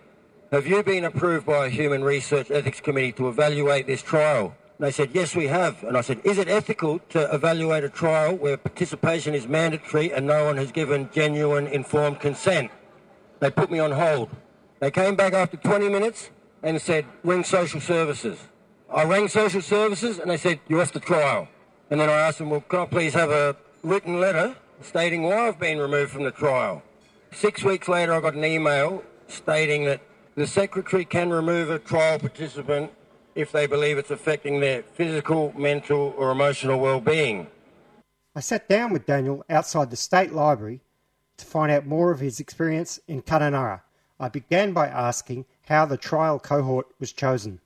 [0.52, 4.54] have you been approved by a Human Research Ethics Committee to evaluate this trial?
[4.84, 5.82] They said, yes, we have.
[5.82, 10.26] And I said, is it ethical to evaluate a trial where participation is mandatory and
[10.26, 12.70] no one has given genuine informed consent?
[13.40, 14.28] They put me on hold.
[14.80, 16.28] They came back after 20 minutes
[16.62, 18.38] and said, ring social services.
[18.92, 21.48] I rang social services and they said, you're off the trial.
[21.88, 25.48] And then I asked them, well, can I please have a written letter stating why
[25.48, 26.82] I've been removed from the trial?
[27.32, 30.02] Six weeks later, I got an email stating that
[30.34, 32.90] the secretary can remove a trial participant
[33.34, 37.46] if they believe it's affecting their physical, mental, or emotional well-being.
[38.34, 40.80] I sat down with Daniel outside the State Library
[41.36, 43.80] to find out more of his experience in Kununurra.
[44.18, 47.60] I began by asking how the trial cohort was chosen.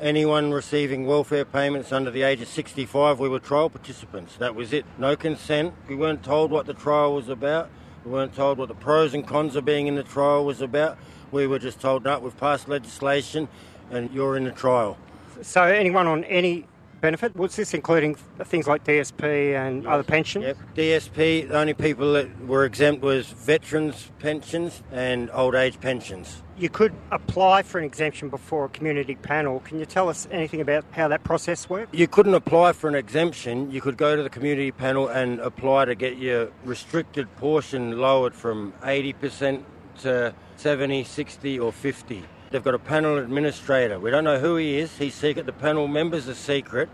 [0.00, 4.36] Anyone receiving welfare payments under the age of 65, we were trial participants.
[4.36, 4.86] That was it.
[4.98, 5.74] No consent.
[5.88, 7.70] We weren't told what the trial was about.
[8.04, 10.98] We weren't told what the pros and cons of being in the trial was about.
[11.32, 13.48] We were just told, no, we've passed legislation
[13.90, 14.96] and you're in the trial.
[15.42, 16.66] So, anyone on any
[17.00, 17.34] benefit?
[17.36, 20.44] Was this including things like DSP and other pensions?
[20.44, 20.56] Yep.
[20.74, 26.42] DSP, the only people that were exempt was veterans' pensions and old age pensions.
[26.58, 29.60] You could apply for an exemption before a community panel.
[29.60, 31.94] Can you tell us anything about how that process worked?
[31.94, 33.70] You couldn't apply for an exemption.
[33.70, 38.34] You could go to the community panel and apply to get your restricted portion lowered
[38.34, 39.62] from 80%
[40.00, 42.24] to 70, 60, or 50.
[42.50, 44.00] They've got a panel administrator.
[44.00, 44.98] We don't know who he is.
[44.98, 45.46] He's secret.
[45.46, 46.88] The panel members are secret.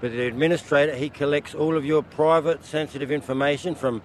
[0.00, 4.00] But the administrator, he collects all of your private, sensitive information from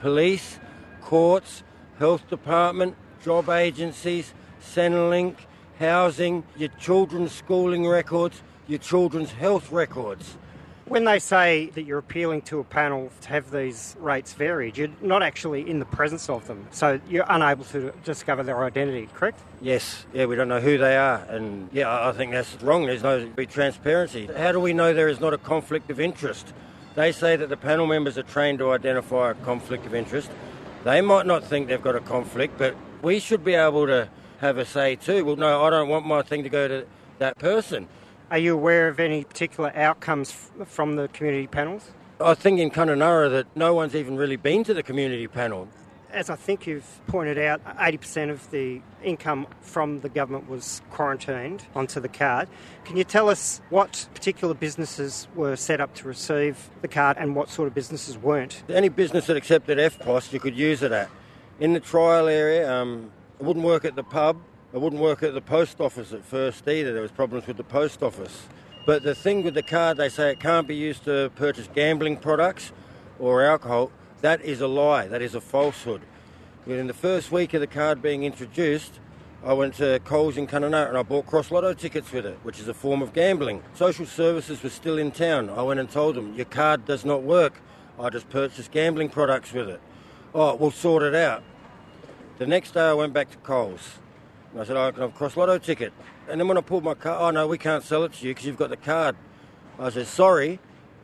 [0.00, 0.58] police,
[1.00, 1.62] courts,
[1.98, 5.36] health department, job agencies, Centrelink,
[5.78, 10.36] housing, your children's schooling records, your children's health records.
[10.86, 14.88] When they say that you're appealing to a panel to have these rates varied, you're
[15.00, 19.40] not actually in the presence of them, so you're unable to discover their identity, correct?
[19.60, 22.86] Yes, yeah, we don't know who they are, and yeah, I think that's wrong.
[22.86, 24.26] There's no transparency.
[24.26, 26.52] How do we know there is not a conflict of interest?
[26.94, 30.30] They say that the panel members are trained to identify a conflict of interest.
[30.84, 34.08] They might not think they've got a conflict, but we should be able to
[34.40, 35.24] have a say too.
[35.24, 36.86] Well, no, I don't want my thing to go to
[37.18, 37.86] that person.
[38.32, 41.90] Are you aware of any particular outcomes f- from the community panels?
[42.18, 45.68] I think in Kununurra that no one's even really been to the community panel.
[46.10, 51.66] As I think you've pointed out, 80% of the income from the government was quarantined
[51.74, 52.48] onto the card.
[52.86, 57.36] Can you tell us what particular businesses were set up to receive the card and
[57.36, 58.62] what sort of businesses weren't?
[58.66, 61.10] Any business that accepted EFTPOS, you could use it at.
[61.60, 64.38] In the trial area, um, it wouldn't work at the pub.
[64.72, 66.94] It wouldn't work at the post office at first either.
[66.94, 68.46] There was problems with the post office.
[68.86, 72.16] But the thing with the card, they say it can't be used to purchase gambling
[72.16, 72.72] products
[73.18, 73.92] or alcohol.
[74.22, 75.08] That is a lie.
[75.08, 76.00] That is a falsehood.
[76.64, 78.98] Within the first week of the card being introduced,
[79.44, 82.58] I went to Coles in Kununurra and I bought cross lotto tickets with it, which
[82.58, 83.62] is a form of gambling.
[83.74, 85.50] Social services were still in town.
[85.50, 87.60] I went and told them, your card does not work.
[88.00, 89.80] I just purchased gambling products with it.
[90.34, 91.42] Oh, we'll sort it out.
[92.38, 93.98] The next day I went back to Coles.
[94.52, 95.92] And I said, I can have a cross lotto ticket.
[96.28, 98.32] And then when I pulled my card, oh no, we can't sell it to you
[98.32, 99.16] because you've got the card.
[99.78, 100.58] I said, sorry,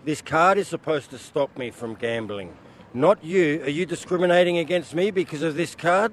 [0.04, 2.56] this card is supposed to stop me from gambling.
[2.94, 3.62] Not you.
[3.62, 6.12] Are you discriminating against me because of this card?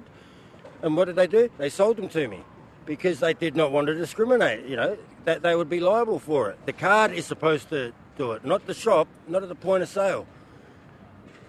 [0.82, 1.50] And what did they do?
[1.58, 2.42] They sold them to me
[2.84, 4.66] because they did not want to discriminate.
[4.66, 6.58] You know, that they would be liable for it.
[6.66, 9.88] The card is supposed to do it, not the shop, not at the point of
[9.88, 10.26] sale.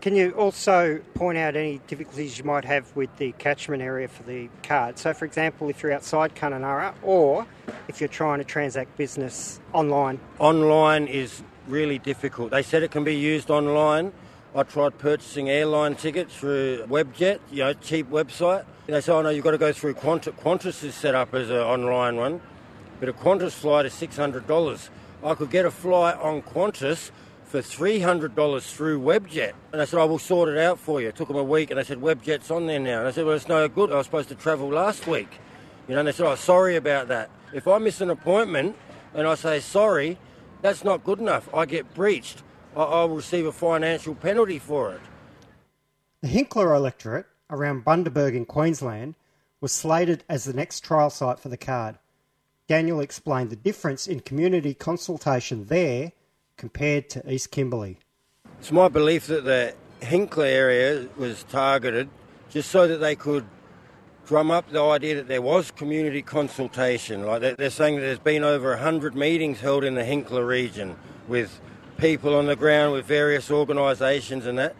[0.08, 4.24] Can you also point out any difficulties you might have with the catchment area for
[4.24, 4.98] the card?
[4.98, 7.46] So, for example, if you're outside Kununurra or
[7.89, 10.22] if you're trying to transact business online.
[10.39, 12.52] Online is really difficult.
[12.52, 14.13] They said it can be used online.
[14.56, 18.63] I tried purchasing airline tickets through Webjet, you know, cheap website.
[18.86, 20.36] They said, oh no, you've got to go through Qantas.
[20.36, 22.39] Qantas is set up as an online one,
[23.02, 24.89] but a Qantas flight is $600.
[25.22, 27.12] I could get a flight on Qantas
[27.47, 29.53] for $300 through Webjet.
[29.71, 31.07] And I said, I will sort it out for you.
[31.07, 32.99] It took them a week, and they said, Webjet's on there now.
[32.99, 33.91] And I said, well, it's no good.
[33.91, 35.29] I was supposed to travel last week.
[35.88, 37.29] You know, and they said, oh, sorry about that.
[37.53, 38.75] If I miss an appointment
[39.13, 40.17] and I say sorry,
[40.62, 41.47] that's not good enough.
[41.53, 42.43] I get breached.
[42.75, 45.01] I- I'll receive a financial penalty for it.
[46.21, 49.15] The Hinkler electorate around Bundaberg in Queensland
[49.62, 51.97] was slated as the next trial site for the card.
[52.67, 56.12] Daniel explained the difference in community consultation there
[56.58, 58.00] compared to East Kimberley.
[58.60, 62.10] It's my belief that the Hinkler area was targeted
[62.50, 63.46] just so that they could
[64.26, 67.26] drum up the idea that there was community consultation.
[67.26, 71.62] Like they're, saying that there's been over 100 meetings held in the Hinkler region with
[71.98, 74.76] people on the ground, with various organisations and that.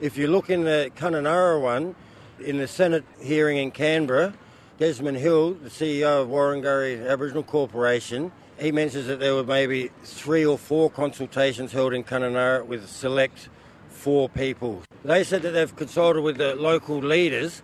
[0.00, 1.94] If you look in the Kununurra one,
[2.40, 4.34] in the Senate hearing in Canberra,
[4.78, 10.44] Desmond Hill, the CEO of Waringarri Aboriginal Corporation, he mentions that there were maybe three
[10.44, 13.48] or four consultations held in Kununurra with select
[13.88, 14.82] four people.
[15.02, 17.62] They said that they've consulted with the local leaders,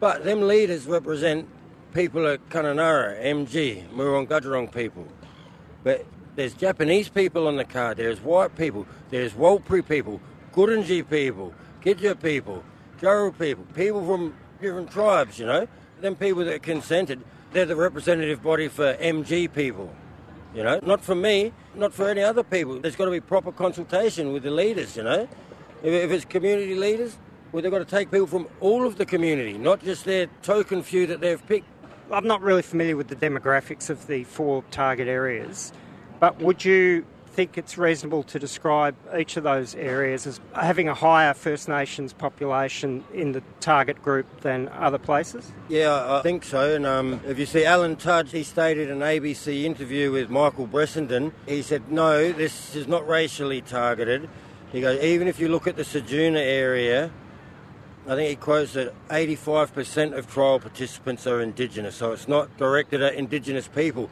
[0.00, 1.48] but them leaders represent
[1.94, 5.08] people at Kununurra, MG, Miriwoong people.
[5.82, 6.04] But
[6.36, 10.20] there's Japanese people on the card, there's white people, there's Warlpiri people,
[10.52, 12.62] Gurindji people, Gidja people,
[13.00, 15.66] Jaru people, people from different tribes, you know.
[16.00, 19.94] Them people that consented, they're the representative body for MG people.
[20.54, 22.78] You know, not for me, not for any other people.
[22.78, 25.28] There's got to be proper consultation with the leaders, you know.
[25.82, 27.18] If, if it's community leaders,
[27.50, 30.84] well, they've got to take people from all of the community, not just their token
[30.84, 31.66] few that they've picked.
[32.12, 35.72] I'm not really familiar with the demographics of the four target areas,
[36.20, 40.94] but would you think it's reasonable to describe each of those areas as having a
[40.94, 45.52] higher First Nations population in the target group than other places?
[45.68, 46.74] Yeah, I think so.
[46.74, 50.68] And um, if you see Alan Tudge, he stated in an ABC interview with Michael
[50.68, 54.28] Brissenden, he said, no, this is not racially targeted.
[54.70, 57.10] He goes, even if you look at the Ceduna area,
[58.06, 63.02] I think he quotes that 85% of trial participants are Indigenous, so it's not directed
[63.02, 64.08] at Indigenous people.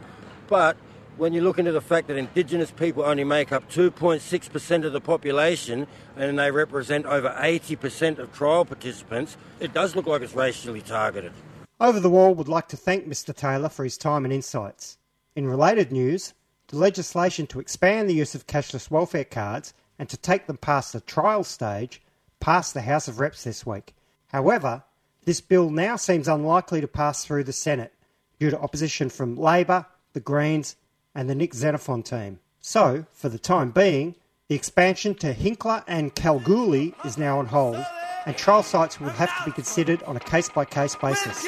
[0.49, 0.77] But
[1.17, 5.01] when you look into the fact that Indigenous people only make up 2.6% of the
[5.01, 10.81] population and they represent over 80% of trial participants, it does look like it's racially
[10.81, 11.33] targeted.
[11.81, 14.99] Over the Wall would like to thank Mr Taylor for his time and insights.
[15.35, 16.35] In related news,
[16.69, 20.93] the legislation to expand the use of cashless welfare cards and to take them past
[20.93, 22.01] the trial stage
[22.41, 23.95] passed the House of Reps this week.
[24.29, 24.83] However,
[25.25, 27.93] this bill now seems unlikely to pass through the Senate
[28.41, 30.77] due to opposition from Labor, the Greens,
[31.15, 32.41] and the Nick Xenophon team.
[32.61, 34.15] So, for the time being,
[34.49, 37.85] the expansion to Hinkler and Kalgoorlie is now on hold,
[38.25, 41.47] and trial sites will have to be considered on a case by case basis.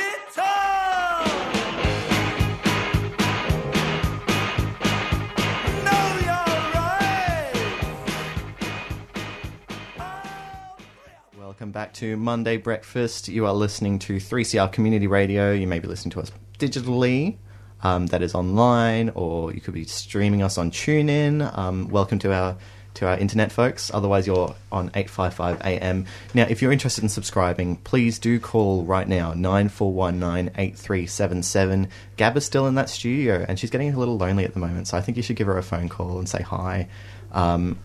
[11.39, 13.29] Welcome back to Monday Breakfast.
[13.29, 15.53] You are listening to 3CR Community Radio.
[15.53, 17.39] You may be listening to us digitally,
[17.85, 21.57] um, that is online, or you could be streaming us on TuneIn.
[21.57, 22.57] Um, welcome to our
[22.95, 23.93] to our internet folks.
[23.93, 26.07] Otherwise, you're on 855 AM.
[26.33, 31.89] Now, if you're interested in subscribing, please do call right now 9419 8377.
[32.17, 34.89] Gab is still in that studio, and she's getting a little lonely at the moment,
[34.89, 36.89] so I think you should give her a phone call and say hi.
[37.33, 37.79] Um,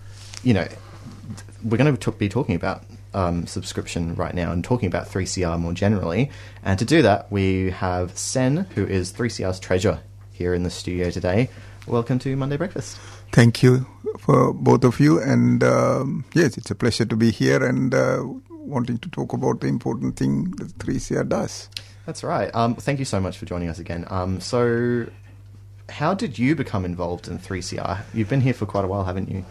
[0.44, 0.68] you know,
[1.64, 5.74] we're going to be talking about um, subscription right now and talking about 3CR more
[5.74, 6.32] generally.
[6.63, 10.00] And to do that, we have Sen, who is 3CR's treasurer,
[10.32, 11.50] here in the studio today.
[11.86, 12.98] Welcome to Monday Breakfast.
[13.32, 13.86] Thank you
[14.19, 15.19] for both of you.
[15.19, 19.62] And um, yes, it's a pleasure to be here and uh, wanting to talk about
[19.62, 21.69] the important thing that 3CR does.
[22.06, 22.50] That's right.
[22.56, 24.06] Um, thank you so much for joining us again.
[24.10, 25.08] Um, so,
[25.89, 28.04] how did you become involved in 3CR?
[28.13, 29.43] You've been here for quite a while, haven't you?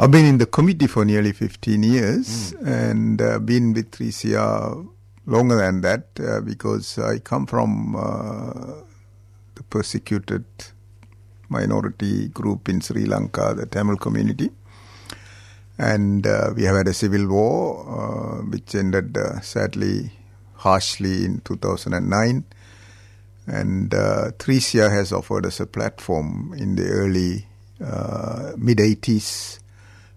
[0.00, 2.66] I've been in the committee for nearly 15 years mm.
[2.68, 4.88] and uh, been with 3CR
[5.26, 8.74] longer than that uh, because I come from uh,
[9.56, 10.44] the persecuted
[11.48, 14.52] minority group in Sri Lanka, the Tamil community.
[15.78, 20.12] And uh, we have had a civil war uh, which ended uh, sadly
[20.54, 22.44] harshly in 2009.
[23.48, 27.46] And uh, 3CR has offered us a platform in the early
[28.56, 29.58] mid 80s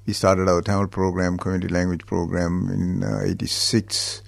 [0.05, 4.23] we started our Tamil program, community language program in uh, 86.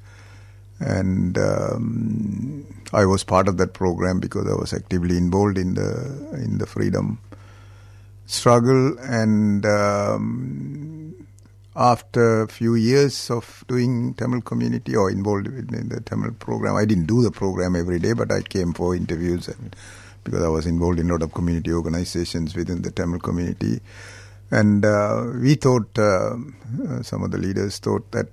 [0.80, 6.30] And um, I was part of that program because I was actively involved in the
[6.34, 7.20] in the freedom
[8.26, 8.98] struggle.
[9.00, 11.28] And um,
[11.76, 16.86] after a few years of doing Tamil community or involved in the Tamil program, I
[16.86, 19.76] didn't do the program every day, but I came for interviews and
[20.24, 23.82] because I was involved in a lot of community organizations within the Tamil community.
[24.54, 26.36] And uh, we thought, uh,
[26.88, 28.30] uh, some of the leaders thought that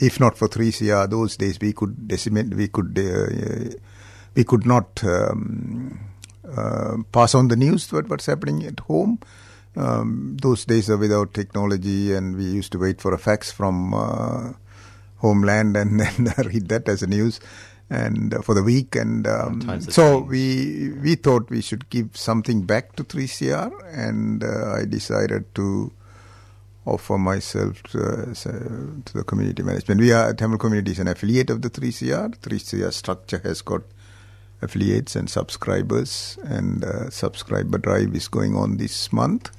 [0.00, 2.96] if not for 3CR those days, we could decimate, we could,
[4.34, 6.00] we could not um,
[7.12, 9.18] pass on the news to what's happening at home.
[9.76, 13.92] Um, those days are without technology, and we used to wait for a fax from
[15.16, 17.40] homeland and then read that as a news.
[17.94, 18.96] And uh, for the week.
[18.96, 23.70] And um, Times the so we we thought we should give something back to 3CR,
[23.92, 25.92] and uh, I decided to
[26.86, 28.34] offer myself to, uh,
[29.04, 30.00] to the community management.
[30.00, 32.36] We are Tamil community is an affiliate of the 3CR.
[32.38, 33.82] 3CR structure has got
[34.60, 39.50] affiliates and subscribers, and uh, subscriber drive is going on this month.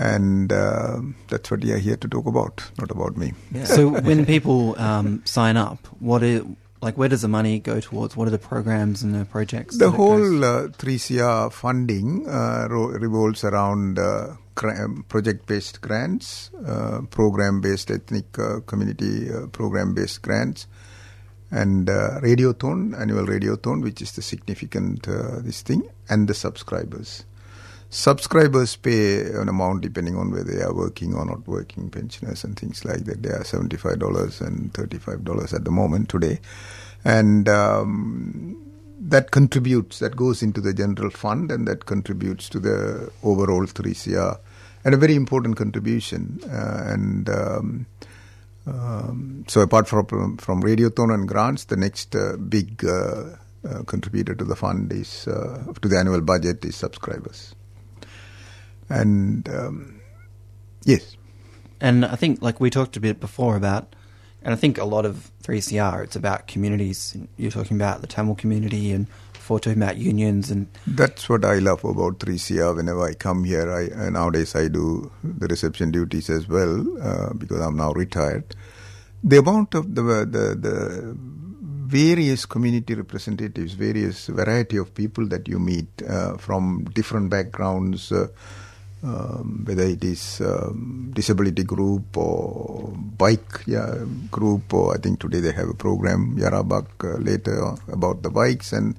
[0.00, 3.32] And uh, that's what we are here to talk about, not about me.
[3.64, 6.44] So when people um, sign up, what is
[6.80, 8.16] like where does the money go towards?
[8.16, 9.76] What are the programs and the projects?
[9.76, 16.50] The that it goes- whole uh, 3CR funding uh, revolves around uh, um, project-based grants,
[16.66, 20.66] uh, program-based ethnic uh, community uh, program-based grants,
[21.50, 27.24] and uh, radiothon, annual radiothon, which is the significant uh, this thing, and the subscribers.
[27.90, 32.58] Subscribers pay an amount depending on whether they are working or not working, pensioners and
[32.58, 33.22] things like that.
[33.22, 36.38] They are $75 and $35 at the moment today.
[37.04, 38.62] And um,
[39.00, 44.38] that contributes, that goes into the general fund and that contributes to the overall 3CR.
[44.84, 46.40] And a very important contribution.
[46.44, 47.86] Uh, and um,
[48.66, 53.36] um, so apart from, from Radiothon and grants, the next uh, big uh,
[53.66, 57.54] uh, contributor to the fund is, uh, to the annual budget is subscribers.
[58.88, 60.00] And um,
[60.84, 61.16] yes.
[61.80, 63.94] And I think, like we talked a bit before about,
[64.42, 67.16] and I think a lot of 3CR, it's about communities.
[67.36, 71.58] You're talking about the Tamil community and before talking about unions and That's what I
[71.58, 72.76] love about 3CR.
[72.76, 77.32] Whenever I come here, I uh, nowadays I do the reception duties as well uh,
[77.32, 78.54] because I'm now retired.
[79.24, 81.16] The amount of the the the
[81.88, 88.12] various community representatives, various variety of people that you meet uh, from different backgrounds.
[88.12, 88.28] Uh,
[89.02, 95.40] um, whether it is um, disability group or bike yeah, group, or I think today
[95.40, 98.96] they have a program Yarabak uh, later about the bikes, and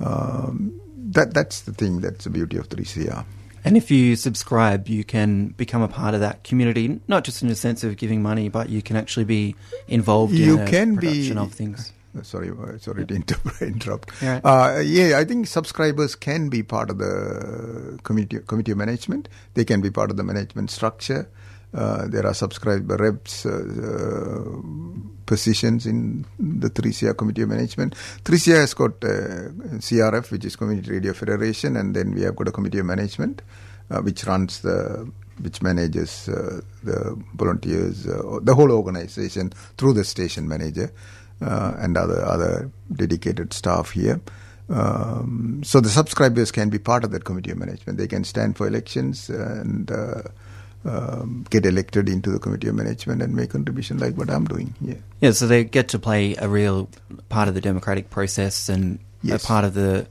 [0.00, 0.78] um,
[1.12, 2.00] that that's the thing.
[2.00, 3.24] That's the beauty of 3CR.
[3.66, 7.48] And if you subscribe, you can become a part of that community, not just in
[7.48, 9.56] the sense of giving money, but you can actually be
[9.88, 11.92] involved You in the can be- production of things.
[12.22, 14.10] Sorry, uh, sorry to inter- interrupt.
[14.22, 14.40] Yeah.
[14.44, 19.28] Uh, yeah, I think subscribers can be part of the community committee of management.
[19.54, 21.28] They can be part of the management structure.
[21.74, 24.62] Uh, there are subscriber reps uh, uh,
[25.26, 27.96] positions in the 3CR committee of management.
[28.22, 29.50] 3CR has got uh,
[29.82, 33.42] CRF, which is Community Radio Federation, and then we have got a committee of management,
[33.90, 35.10] uh, which runs the
[35.40, 40.92] which manages uh, the volunteers, uh, the whole organization through the station manager
[41.40, 44.20] and other other dedicated staff here.
[44.70, 47.98] Um, so the subscribers can be part of that committee of management.
[47.98, 50.22] They can stand for elections and uh,
[50.86, 54.74] um, get elected into the committee of management and make contribution like what I'm doing
[54.84, 55.02] here.
[55.20, 56.88] Yeah, so they get to play a real
[57.28, 59.42] part of the democratic process and Yes.
[59.42, 60.06] a part of the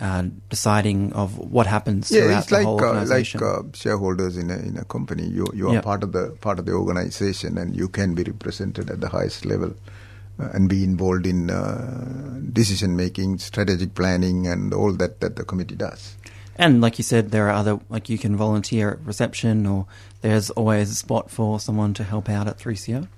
[0.00, 4.36] uh, deciding of what happens Yeah, throughout it's the like whole uh, like uh, shareholders
[4.36, 5.24] in a in a company.
[5.28, 5.82] You you are Yeah.
[5.82, 9.44] part of the part of the organization, and you can be represented at the highest
[9.44, 9.99] level uh,
[10.52, 15.76] and be involved in uh, decision making, strategic planning, and all that that the committee
[15.76, 16.16] does.
[16.56, 19.86] And like you said, there are other like you can volunteer at reception, or
[20.20, 23.08] there's always a spot for someone to help out at 3CR.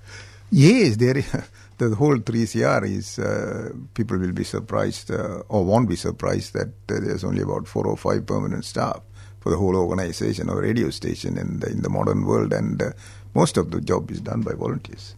[0.51, 1.17] Yes, there.
[1.17, 1.31] is-
[1.79, 6.67] The whole 3CR is uh, people will be surprised uh, or won't be surprised that
[6.67, 9.01] uh, there's only about four or five permanent staff
[9.41, 12.91] for the whole organization or radio station in the, in the modern world, and uh,
[13.33, 15.15] most of the job is done by volunteers.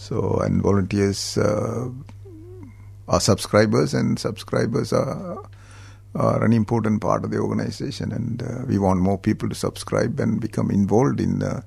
[0.00, 1.90] So, and volunteers uh,
[3.06, 5.44] are subscribers, and subscribers are
[6.14, 10.18] are an important part of the organization, and uh, we want more people to subscribe
[10.18, 11.42] and become involved in.
[11.42, 11.60] Uh,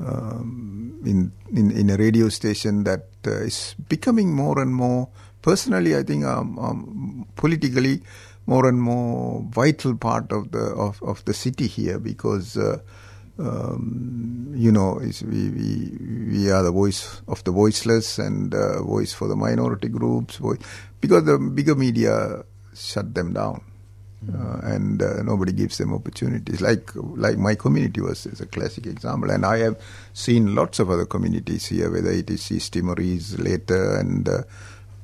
[0.00, 5.08] um, in, in in a radio station that uh, is becoming more and more
[5.42, 8.02] personally I think um, um, politically
[8.46, 12.80] more and more vital part of the of, of the city here because uh,
[13.42, 15.68] um, you know is we, we
[16.30, 20.58] we are the voice of the voiceless and uh, voice for the minority groups voice,
[21.00, 23.62] because the bigger media shut them down
[24.32, 26.60] uh, and uh, nobody gives them opportunities.
[26.60, 29.80] Like like my community was is a classic example, and I have
[30.12, 34.42] seen lots of other communities here, whether it is East Timorese later, and uh,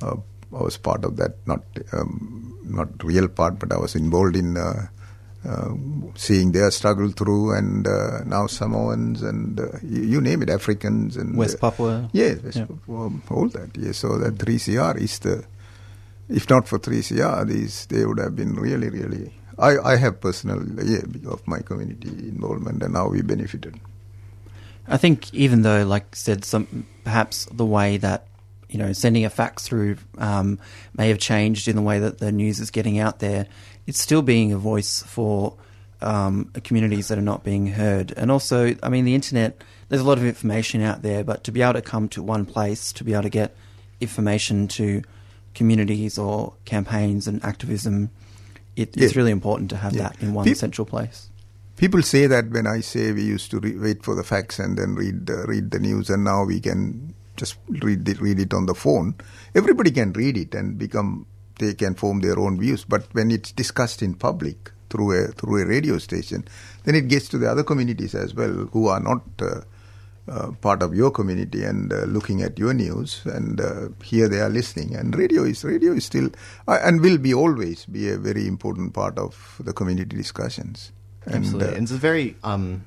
[0.03, 0.17] uh,
[0.57, 1.63] I was part of that, not
[1.93, 4.57] um, not real part, but I was involved in.
[5.47, 5.75] Uh,
[6.17, 11.17] seeing their struggle through, and uh, now Samoans and uh, you, you name it, Africans
[11.17, 12.11] and West uh, Papua.
[12.13, 12.67] yes, West Yeah.
[12.67, 13.71] Papua, all that.
[13.77, 15.45] Yes, so that 3CR is the
[16.29, 19.33] if not for 3CR, these they would have been really, really.
[19.59, 23.79] I, I have personal yeah of my community involvement, and how we benefited.
[24.89, 28.27] I think even though, like I said, some perhaps the way that
[28.69, 30.59] you know, sending a fax through um,
[30.97, 33.47] may have changed in the way that the news is getting out there.
[33.89, 35.55] It's still being a voice for
[36.03, 38.13] um, communities that are not being heard.
[38.17, 41.51] And also, I mean, the internet, there's a lot of information out there, but to
[41.53, 43.57] be able to come to one place, to be able to get
[44.01, 45.03] information to
[45.55, 48.11] communities or campaigns and activism,
[48.77, 50.03] it, it's really important to have Yeah.
[50.09, 51.31] that in one central place.
[51.77, 54.77] People say that when I say we used to re- wait for the facts and
[54.77, 58.53] then read uh, read the news, and now we can just read it, read it
[58.53, 59.15] on the phone.
[59.55, 61.25] Everybody can read it and become
[61.59, 62.85] they can form their own views.
[62.85, 66.47] But when it's discussed in public through a through a radio station,
[66.85, 69.23] then it gets to the other communities as well who are not.
[69.41, 69.61] Uh,
[70.29, 74.41] uh, part of your community and uh, looking at your news and uh, here they
[74.41, 76.29] are listening and radio is radio is still
[76.67, 80.93] uh, and will be always be a very important part of the community discussions
[81.25, 82.85] and, Absolutely, uh, and it's a very um,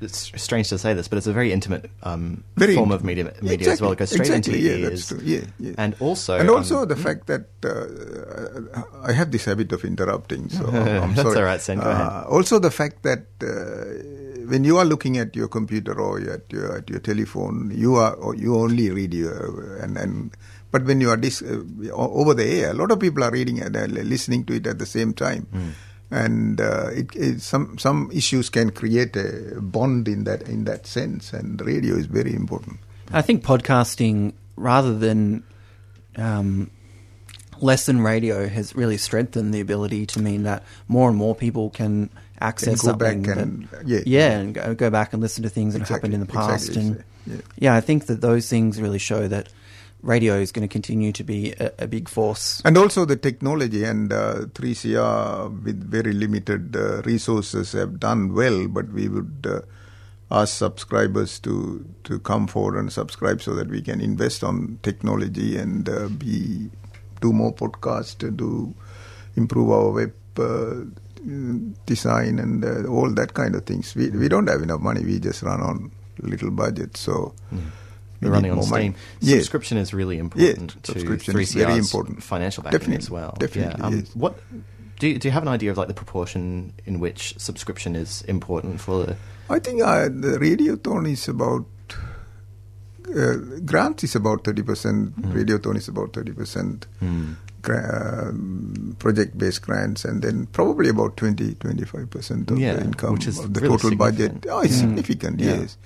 [0.00, 3.32] it's strange to say this, but it's a very intimate um, Very form of media,
[3.42, 3.92] Yeah, media as well.
[3.92, 5.20] It goes straight exactly, into yeah, your that's ears.
[5.20, 5.20] true.
[5.24, 5.74] Yeah, yeah.
[5.78, 10.48] and also and also um, the fact that uh, I have this habit of interrupting,
[10.48, 11.36] so I'm That's sorry.
[11.38, 12.26] all right, Sen, go Uh, ahead.
[12.28, 16.78] Also, the fact that uh, when you are looking at your computer or at your
[16.78, 20.30] at your telephone, you are you only read your and and.
[20.70, 21.64] But when you are dis- uh,
[21.96, 24.78] over the air, a lot of people are reading and uh, listening to it at
[24.78, 25.70] the same time, Hmm.
[26.10, 30.86] And uh, it, it, some some issues can create a bond in that in that
[30.86, 31.32] sense.
[31.32, 32.78] And radio is very important.
[33.12, 35.42] I think podcasting, rather than
[36.16, 36.70] um,
[37.60, 42.10] than radio, has really strengthened the ability to mean that more and more people can
[42.40, 43.28] access back something.
[43.38, 44.38] and- that- yeah.
[44.38, 46.68] and go, go back and listen to things that Exactly, happened in the past.
[46.68, 47.36] exactly, And yeah.
[47.58, 49.48] yeah, I think that those things really show that
[50.02, 52.62] radio is going to continue to be a, a big force.
[52.64, 58.68] And also the technology and uh, 3CR with very limited uh, resources have done well,
[58.68, 59.60] but we would uh,
[60.30, 65.56] ask subscribers to, to come forward and subscribe so that we can invest on technology
[65.56, 66.70] and uh, be
[67.20, 68.72] do more podcasts, to do
[69.34, 70.84] improve our web uh,
[71.86, 73.94] design and uh, all that kind of things.
[73.96, 75.04] We we don't have enough money.
[75.04, 75.90] We just run on
[76.20, 77.34] little budget, so.
[77.50, 77.58] we
[78.20, 78.62] You're running on.
[78.62, 78.94] Steam.
[79.20, 79.38] Yes.
[79.40, 82.22] Subscription is really important to 3CR's very important.
[82.22, 83.36] financial backing Definitely, as well.
[83.38, 83.86] definitely, Yeah.
[83.86, 84.10] Um, yes.
[84.16, 84.38] What
[84.98, 88.22] do you, do you have an idea of like the proportion in which subscription is
[88.22, 89.16] important for the?
[89.48, 91.64] I think uh, the radiothon is about
[93.14, 95.14] uh, grants is about thirty percent.
[95.14, 95.32] Hmm.
[95.32, 96.86] Radiothon is about thirty percent.
[97.60, 103.14] Gra- um, project-based grants, and then probably about 20 25 percent of Yeah, the income
[103.14, 104.46] which is of the really total budget.
[104.48, 104.80] Oh, it's Mm.
[104.80, 105.40] significant.
[105.40, 105.56] Yeah.
[105.62, 105.76] Yes,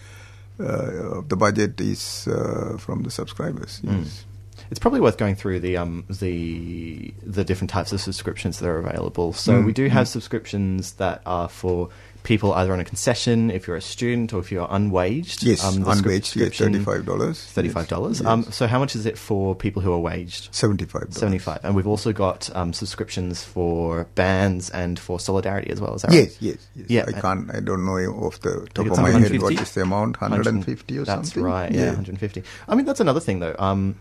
[0.60, 3.80] uh, of the budget is uh, from the subscribers.
[3.84, 4.04] Mm.
[4.04, 4.24] Yes.
[4.70, 8.78] It's probably worth going through the um, the the different types of subscriptions that are
[8.78, 9.32] available.
[9.32, 10.10] So Mm, we do have mm.
[10.10, 11.90] subscriptions that are for
[12.22, 15.42] people either on a concession, if you're a student, or if you're unwaged.
[15.42, 17.36] Yes, um, unwaged, yeah, $35.
[17.52, 18.20] Thirty-five dollars.
[18.20, 20.48] Yes, Um, so how much is it for people who are waged?
[20.54, 21.08] Seventy-five.
[21.10, 21.60] Seventy-five.
[21.64, 25.94] And we've also got um, subscriptions for bands and for solidarity as well.
[25.94, 26.36] Is that Yes, right?
[26.40, 26.86] yes, yes.
[26.88, 27.50] Yeah, I can't.
[27.54, 27.92] I don't know
[28.24, 30.16] off the top of my head what is the amount.
[30.16, 31.42] Hundred and fifty or That's something.
[31.42, 31.72] right.
[31.72, 32.42] Yeah, 150.
[32.68, 33.56] I mean, that's another thing though.
[33.58, 33.96] Um,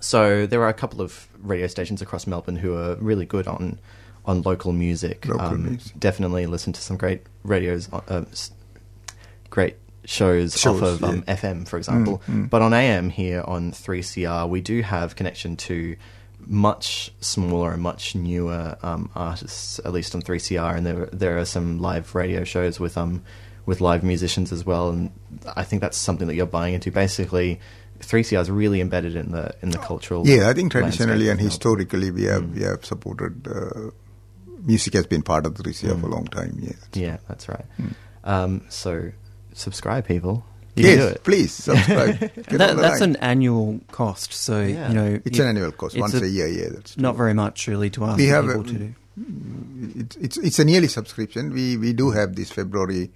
[0.00, 3.78] so there are a couple of radio stations across Melbourne who are really good on
[4.26, 5.26] on local music.
[5.26, 5.98] Local um, music.
[5.98, 8.24] Definitely listen to some great radios, uh, uh,
[9.50, 11.22] great shows, Shows, off of um.
[11.22, 12.22] FM, for example.
[12.28, 12.50] Mm, mm.
[12.50, 15.96] But on AM here on 3CR, we do have connection to
[16.46, 21.44] much smaller and much newer um, artists, at least on 3CR, and there there are
[21.46, 23.22] some live radio shows with um
[23.66, 25.10] with live musicians as well, and
[25.56, 26.90] I think that's something that you're buying into.
[26.90, 27.60] Basically,
[28.00, 30.26] 3CR is really embedded in the in the cultural.
[30.26, 32.54] Yeah, I think traditionally and historically we have Mm.
[32.54, 33.48] we have supported.
[33.48, 33.90] Uh,
[34.64, 36.12] music has been part of the 3CR for a Mm.
[36.12, 36.58] long time.
[36.60, 36.72] Yeah.
[36.94, 37.64] Yeah, that's right.
[37.80, 37.94] Mm.
[38.24, 39.12] Um, so
[39.52, 40.44] subscribe, people.
[40.76, 42.18] You Yes, please, subscribe.
[42.48, 43.10] That, that's line.
[43.10, 44.88] an annual cost, so Yeah.
[44.88, 47.68] you know It's you- an annual cost, once a year, yeah, that's not very much
[47.68, 48.94] really to ask we have people a, to do.
[50.00, 51.52] It's, it's it's a yearly subscription.
[51.52, 53.10] We we do have this February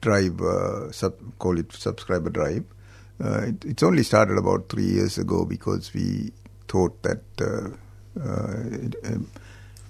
[0.00, 2.64] drive, uh, sub, call it subscriber drive.
[3.22, 6.30] Uh, it, it's only started about three years ago because we
[6.68, 7.70] thought that uh,
[8.20, 8.54] uh,
[8.86, 9.28] it, um,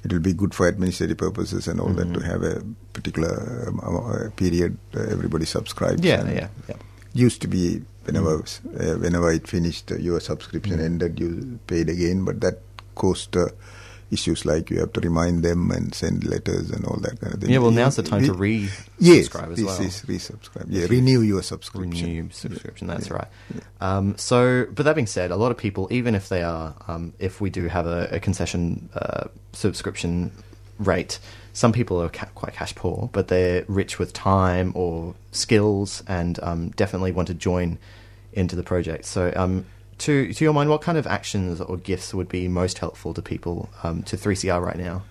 [0.05, 2.21] it will be good for administrative purposes and all that Mm-hmm.
[2.21, 6.03] to have a particular um, uh, period uh, everybody subscribes.
[6.05, 6.77] Yeah, yeah, yeah.
[7.15, 10.85] Used to be whenever uh, whenever it finished, uh, your subscription Mm.
[10.85, 12.59] ended, you paid again, but that
[12.95, 13.37] caused.
[14.13, 17.41] Issues like you have to remind them and send letters and all that kind of
[17.41, 17.51] thing.
[17.51, 19.81] Yeah, well, now's the time to re-subscribe yes, as this well.
[19.81, 20.67] is resubscribe.
[20.69, 22.07] Yeah, renew your subscription.
[22.07, 22.87] Renew subscription.
[22.89, 23.15] That's Yeah.
[23.15, 23.29] right.
[23.81, 27.15] Um, so, but that being said, a lot of people, even if they are, um,
[27.19, 30.31] if we do have a, a concession uh, subscription
[30.79, 31.19] rate,
[31.55, 36.39] some people are ca- quite cash poor, but they're rich with time or skills, and
[36.43, 37.79] um, definitely want to join
[38.35, 39.05] into the project.
[39.07, 39.65] So, um,
[40.03, 43.23] to to your mind, what kind of actions or gifts would be most helpful to
[43.23, 45.03] people um, to 3CR right now?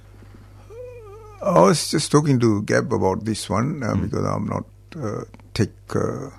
[1.42, 4.66] I was just talking to Gab about this one uh, because I'm not
[4.96, 5.24] uh,
[5.54, 6.30] tech uh,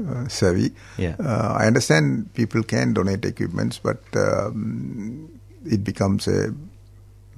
[0.00, 0.72] uh, savvy.
[0.96, 1.16] Yeah.
[1.18, 5.28] Uh, I understand people can donate equipments, but um,
[5.66, 6.54] it becomes a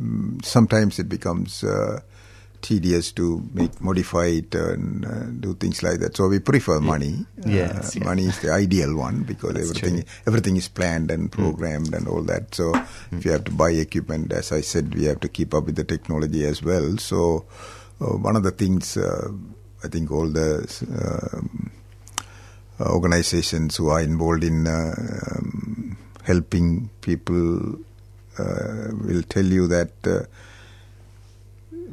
[0.01, 2.01] mm, sometimes it becomes uh,
[2.63, 6.17] tedious to make modify it and uh, do things like that.
[6.17, 7.27] So we prefer money.
[7.47, 8.05] Yes, Uh, yeah.
[8.05, 10.13] money is the ideal one because That's everything true.
[10.27, 12.55] everything is planned and programmed and all that.
[12.55, 12.75] So
[13.13, 15.77] if you have to buy equipment, as I said, we have to keep up with
[15.77, 16.97] the technology as well.
[16.99, 17.45] So
[18.01, 19.29] uh, one of the things uh,
[19.85, 20.51] I think all the
[20.93, 21.41] uh,
[22.81, 24.95] organizations who are involved in uh,
[25.33, 27.77] um, helping people
[28.39, 30.25] uh, will tell you that uh,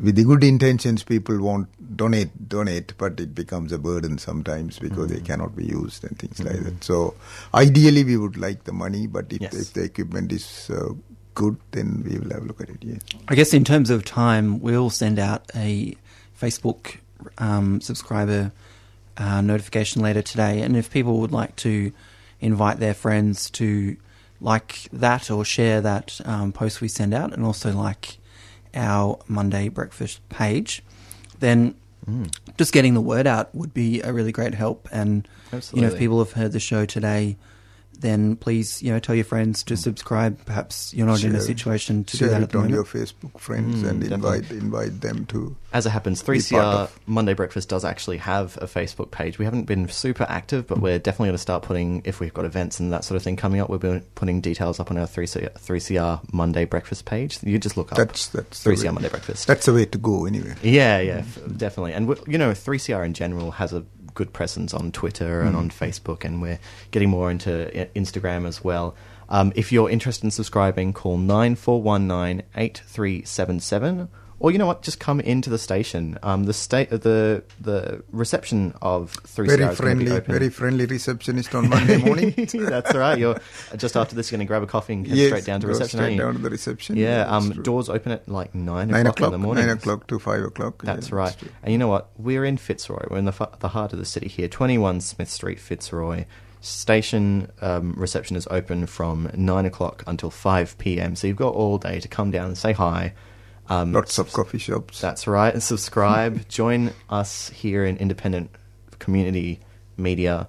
[0.01, 1.67] with the good intentions people won't
[1.97, 6.39] donate donate but it becomes a burden sometimes because they cannot be used and things
[6.43, 6.83] like that.
[6.83, 7.15] So
[7.53, 10.93] ideally we would like the money but if, if the equipment is uh,
[11.33, 14.05] good then we will have a look at it yeah I guess in terms of
[14.05, 15.95] time, we'll send out a
[16.39, 16.97] Facebook
[17.39, 18.51] um, subscriber
[19.17, 21.91] uh, notification later today, and if people would like to
[22.39, 23.97] invite their friends to
[24.39, 28.17] like that or share that um, post we send out, and also like
[28.77, 30.83] our Monday breakfast page,
[31.39, 31.75] then
[32.09, 32.33] mm.
[32.57, 34.87] just getting the word out would be a really great help.
[34.91, 35.27] And
[35.73, 37.35] you know, if people have heard the show today.
[37.99, 40.43] Then please, you know, tell your friends to subscribe.
[40.45, 42.75] Perhaps you're not in a situation to share do that it at the on moment.
[42.75, 44.37] your Facebook friends Mm, and definitely.
[44.37, 46.89] invite invite them to As it happens, 3CR.
[47.07, 49.37] Monday Breakfast does actually have a Facebook page.
[49.39, 52.45] We haven't been super active, but we're definitely going to start putting, if we've got
[52.45, 55.07] events and that sort of thing coming up, we'll be putting details up on our
[55.07, 57.39] 3CR, 3CR Monday Breakfast page.
[57.43, 59.47] You just look up That's that's the 3CR way- Monday Breakfast.
[59.47, 60.55] That's the way to go anyway.
[60.61, 61.93] Yeah, yeah, f- definitely.
[61.93, 63.83] And we, you know, 3CR in general has a
[64.17, 65.73] good presence on Twitter and on mm.
[65.73, 66.59] Facebook, and we're
[66.89, 68.95] getting more into uh, Instagram as well.
[69.29, 74.09] Um, if you're interested in subscribing, call 9419 8377
[74.39, 74.83] or you know what?
[74.83, 76.19] Just come into the station.
[76.21, 81.69] Um, the state, the the reception of 3CR Very is friendly, very friendly receptionist on
[81.69, 82.33] Monday morning.
[82.37, 83.17] That's all right.
[83.17, 83.39] You're
[83.77, 84.29] just after this.
[84.31, 85.97] You're going to grab a coffee and head Yes, straight down to reception.
[85.99, 86.97] straight down to the reception.
[86.97, 87.25] Yeah.
[87.27, 87.63] Um, true.
[87.63, 89.65] doors open at like nine, Nine o'clock, o'clock, in the morning.
[89.65, 90.83] nine o'clock to five o'clock.
[90.83, 91.35] That's yeah, right.
[91.39, 91.49] true.
[91.63, 92.09] and you know what?
[92.17, 93.05] We're in Fitzroy.
[93.09, 96.25] We're in the, the heart of the city here, 21 Smith Street, Fitzroy.
[96.61, 101.15] Station um, reception is open from 9 o'clock until 5 p.m.
[101.15, 103.13] So you've got all day to come down and say hi.
[103.69, 105.01] Um, Lots of coffee shops.
[105.01, 105.53] That's right.
[105.53, 106.47] And subscribe.
[106.49, 108.49] Join us here in independent
[108.99, 109.59] community
[109.97, 110.47] media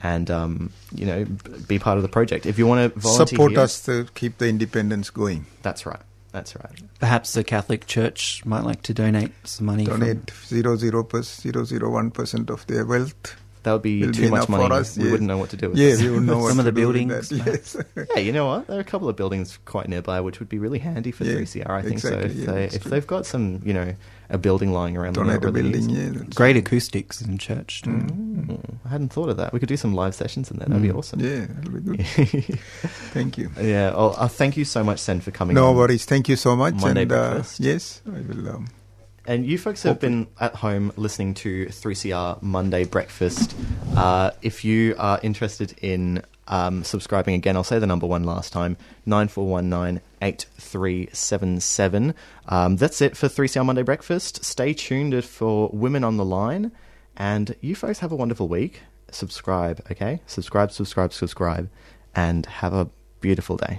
[0.00, 1.24] and, um, you know,
[1.66, 2.46] be part of the project.
[2.46, 5.46] If you want to volunteer Support here- us to keep the independence going.
[5.62, 6.00] That's right.
[6.30, 6.70] That's right.
[7.00, 9.86] Perhaps the Catholic Church might like to donate some money.
[9.86, 13.34] from- Donate zero zero per zero zero one percent of their wealth.
[13.64, 14.66] That would be Will too much money.
[14.68, 14.96] for us.
[14.96, 15.10] We yes.
[15.12, 16.00] wouldn't know what to do with Yeah, it.
[16.00, 17.76] we wouldn't know what Some of the buildings, Yes.
[18.14, 18.66] Yeah, you know what?
[18.66, 21.34] There are a couple of buildings quite nearby which would be really handy for Yeah,
[21.34, 21.94] 3CR, I think.
[21.94, 23.94] exactly, so if, yeah, they, if they've got some, you know,
[24.30, 26.08] a building lying around them Donate that a really building, yeah.
[26.10, 27.82] that's- Great acoustics in church.
[27.82, 27.90] too.
[27.90, 29.52] Mm, I hadn't thought of that.
[29.52, 30.68] We could do some live sessions in there.
[30.68, 30.98] That'd be Mm.
[30.98, 31.20] awesome.
[31.20, 32.06] Yeah, that'll be good.
[33.12, 33.50] Thank you.
[33.60, 33.90] Yeah.
[33.94, 35.54] Well, uh, thank you so much, Sen, for coming.
[35.54, 36.04] No on worries.
[36.04, 36.74] Thank you so much.
[36.74, 38.48] Monday and, uh, yes, I will.
[38.48, 38.68] Um,
[39.28, 43.54] And you folks have been at home listening to 3CR Monday Breakfast.
[43.94, 48.54] Uh, if you are interested in um, subscribing again, I'll say the number one last
[48.54, 52.14] time 9419 8377.
[52.48, 54.46] Um, that's it for 3CR Monday Breakfast.
[54.46, 56.72] Stay tuned for Women on the Line.
[57.14, 58.80] And you folks have a wonderful week.
[59.10, 60.22] Subscribe, okay?
[60.26, 61.68] Subscribe, subscribe, subscribe.
[62.14, 62.88] And have a
[63.20, 63.78] beautiful day.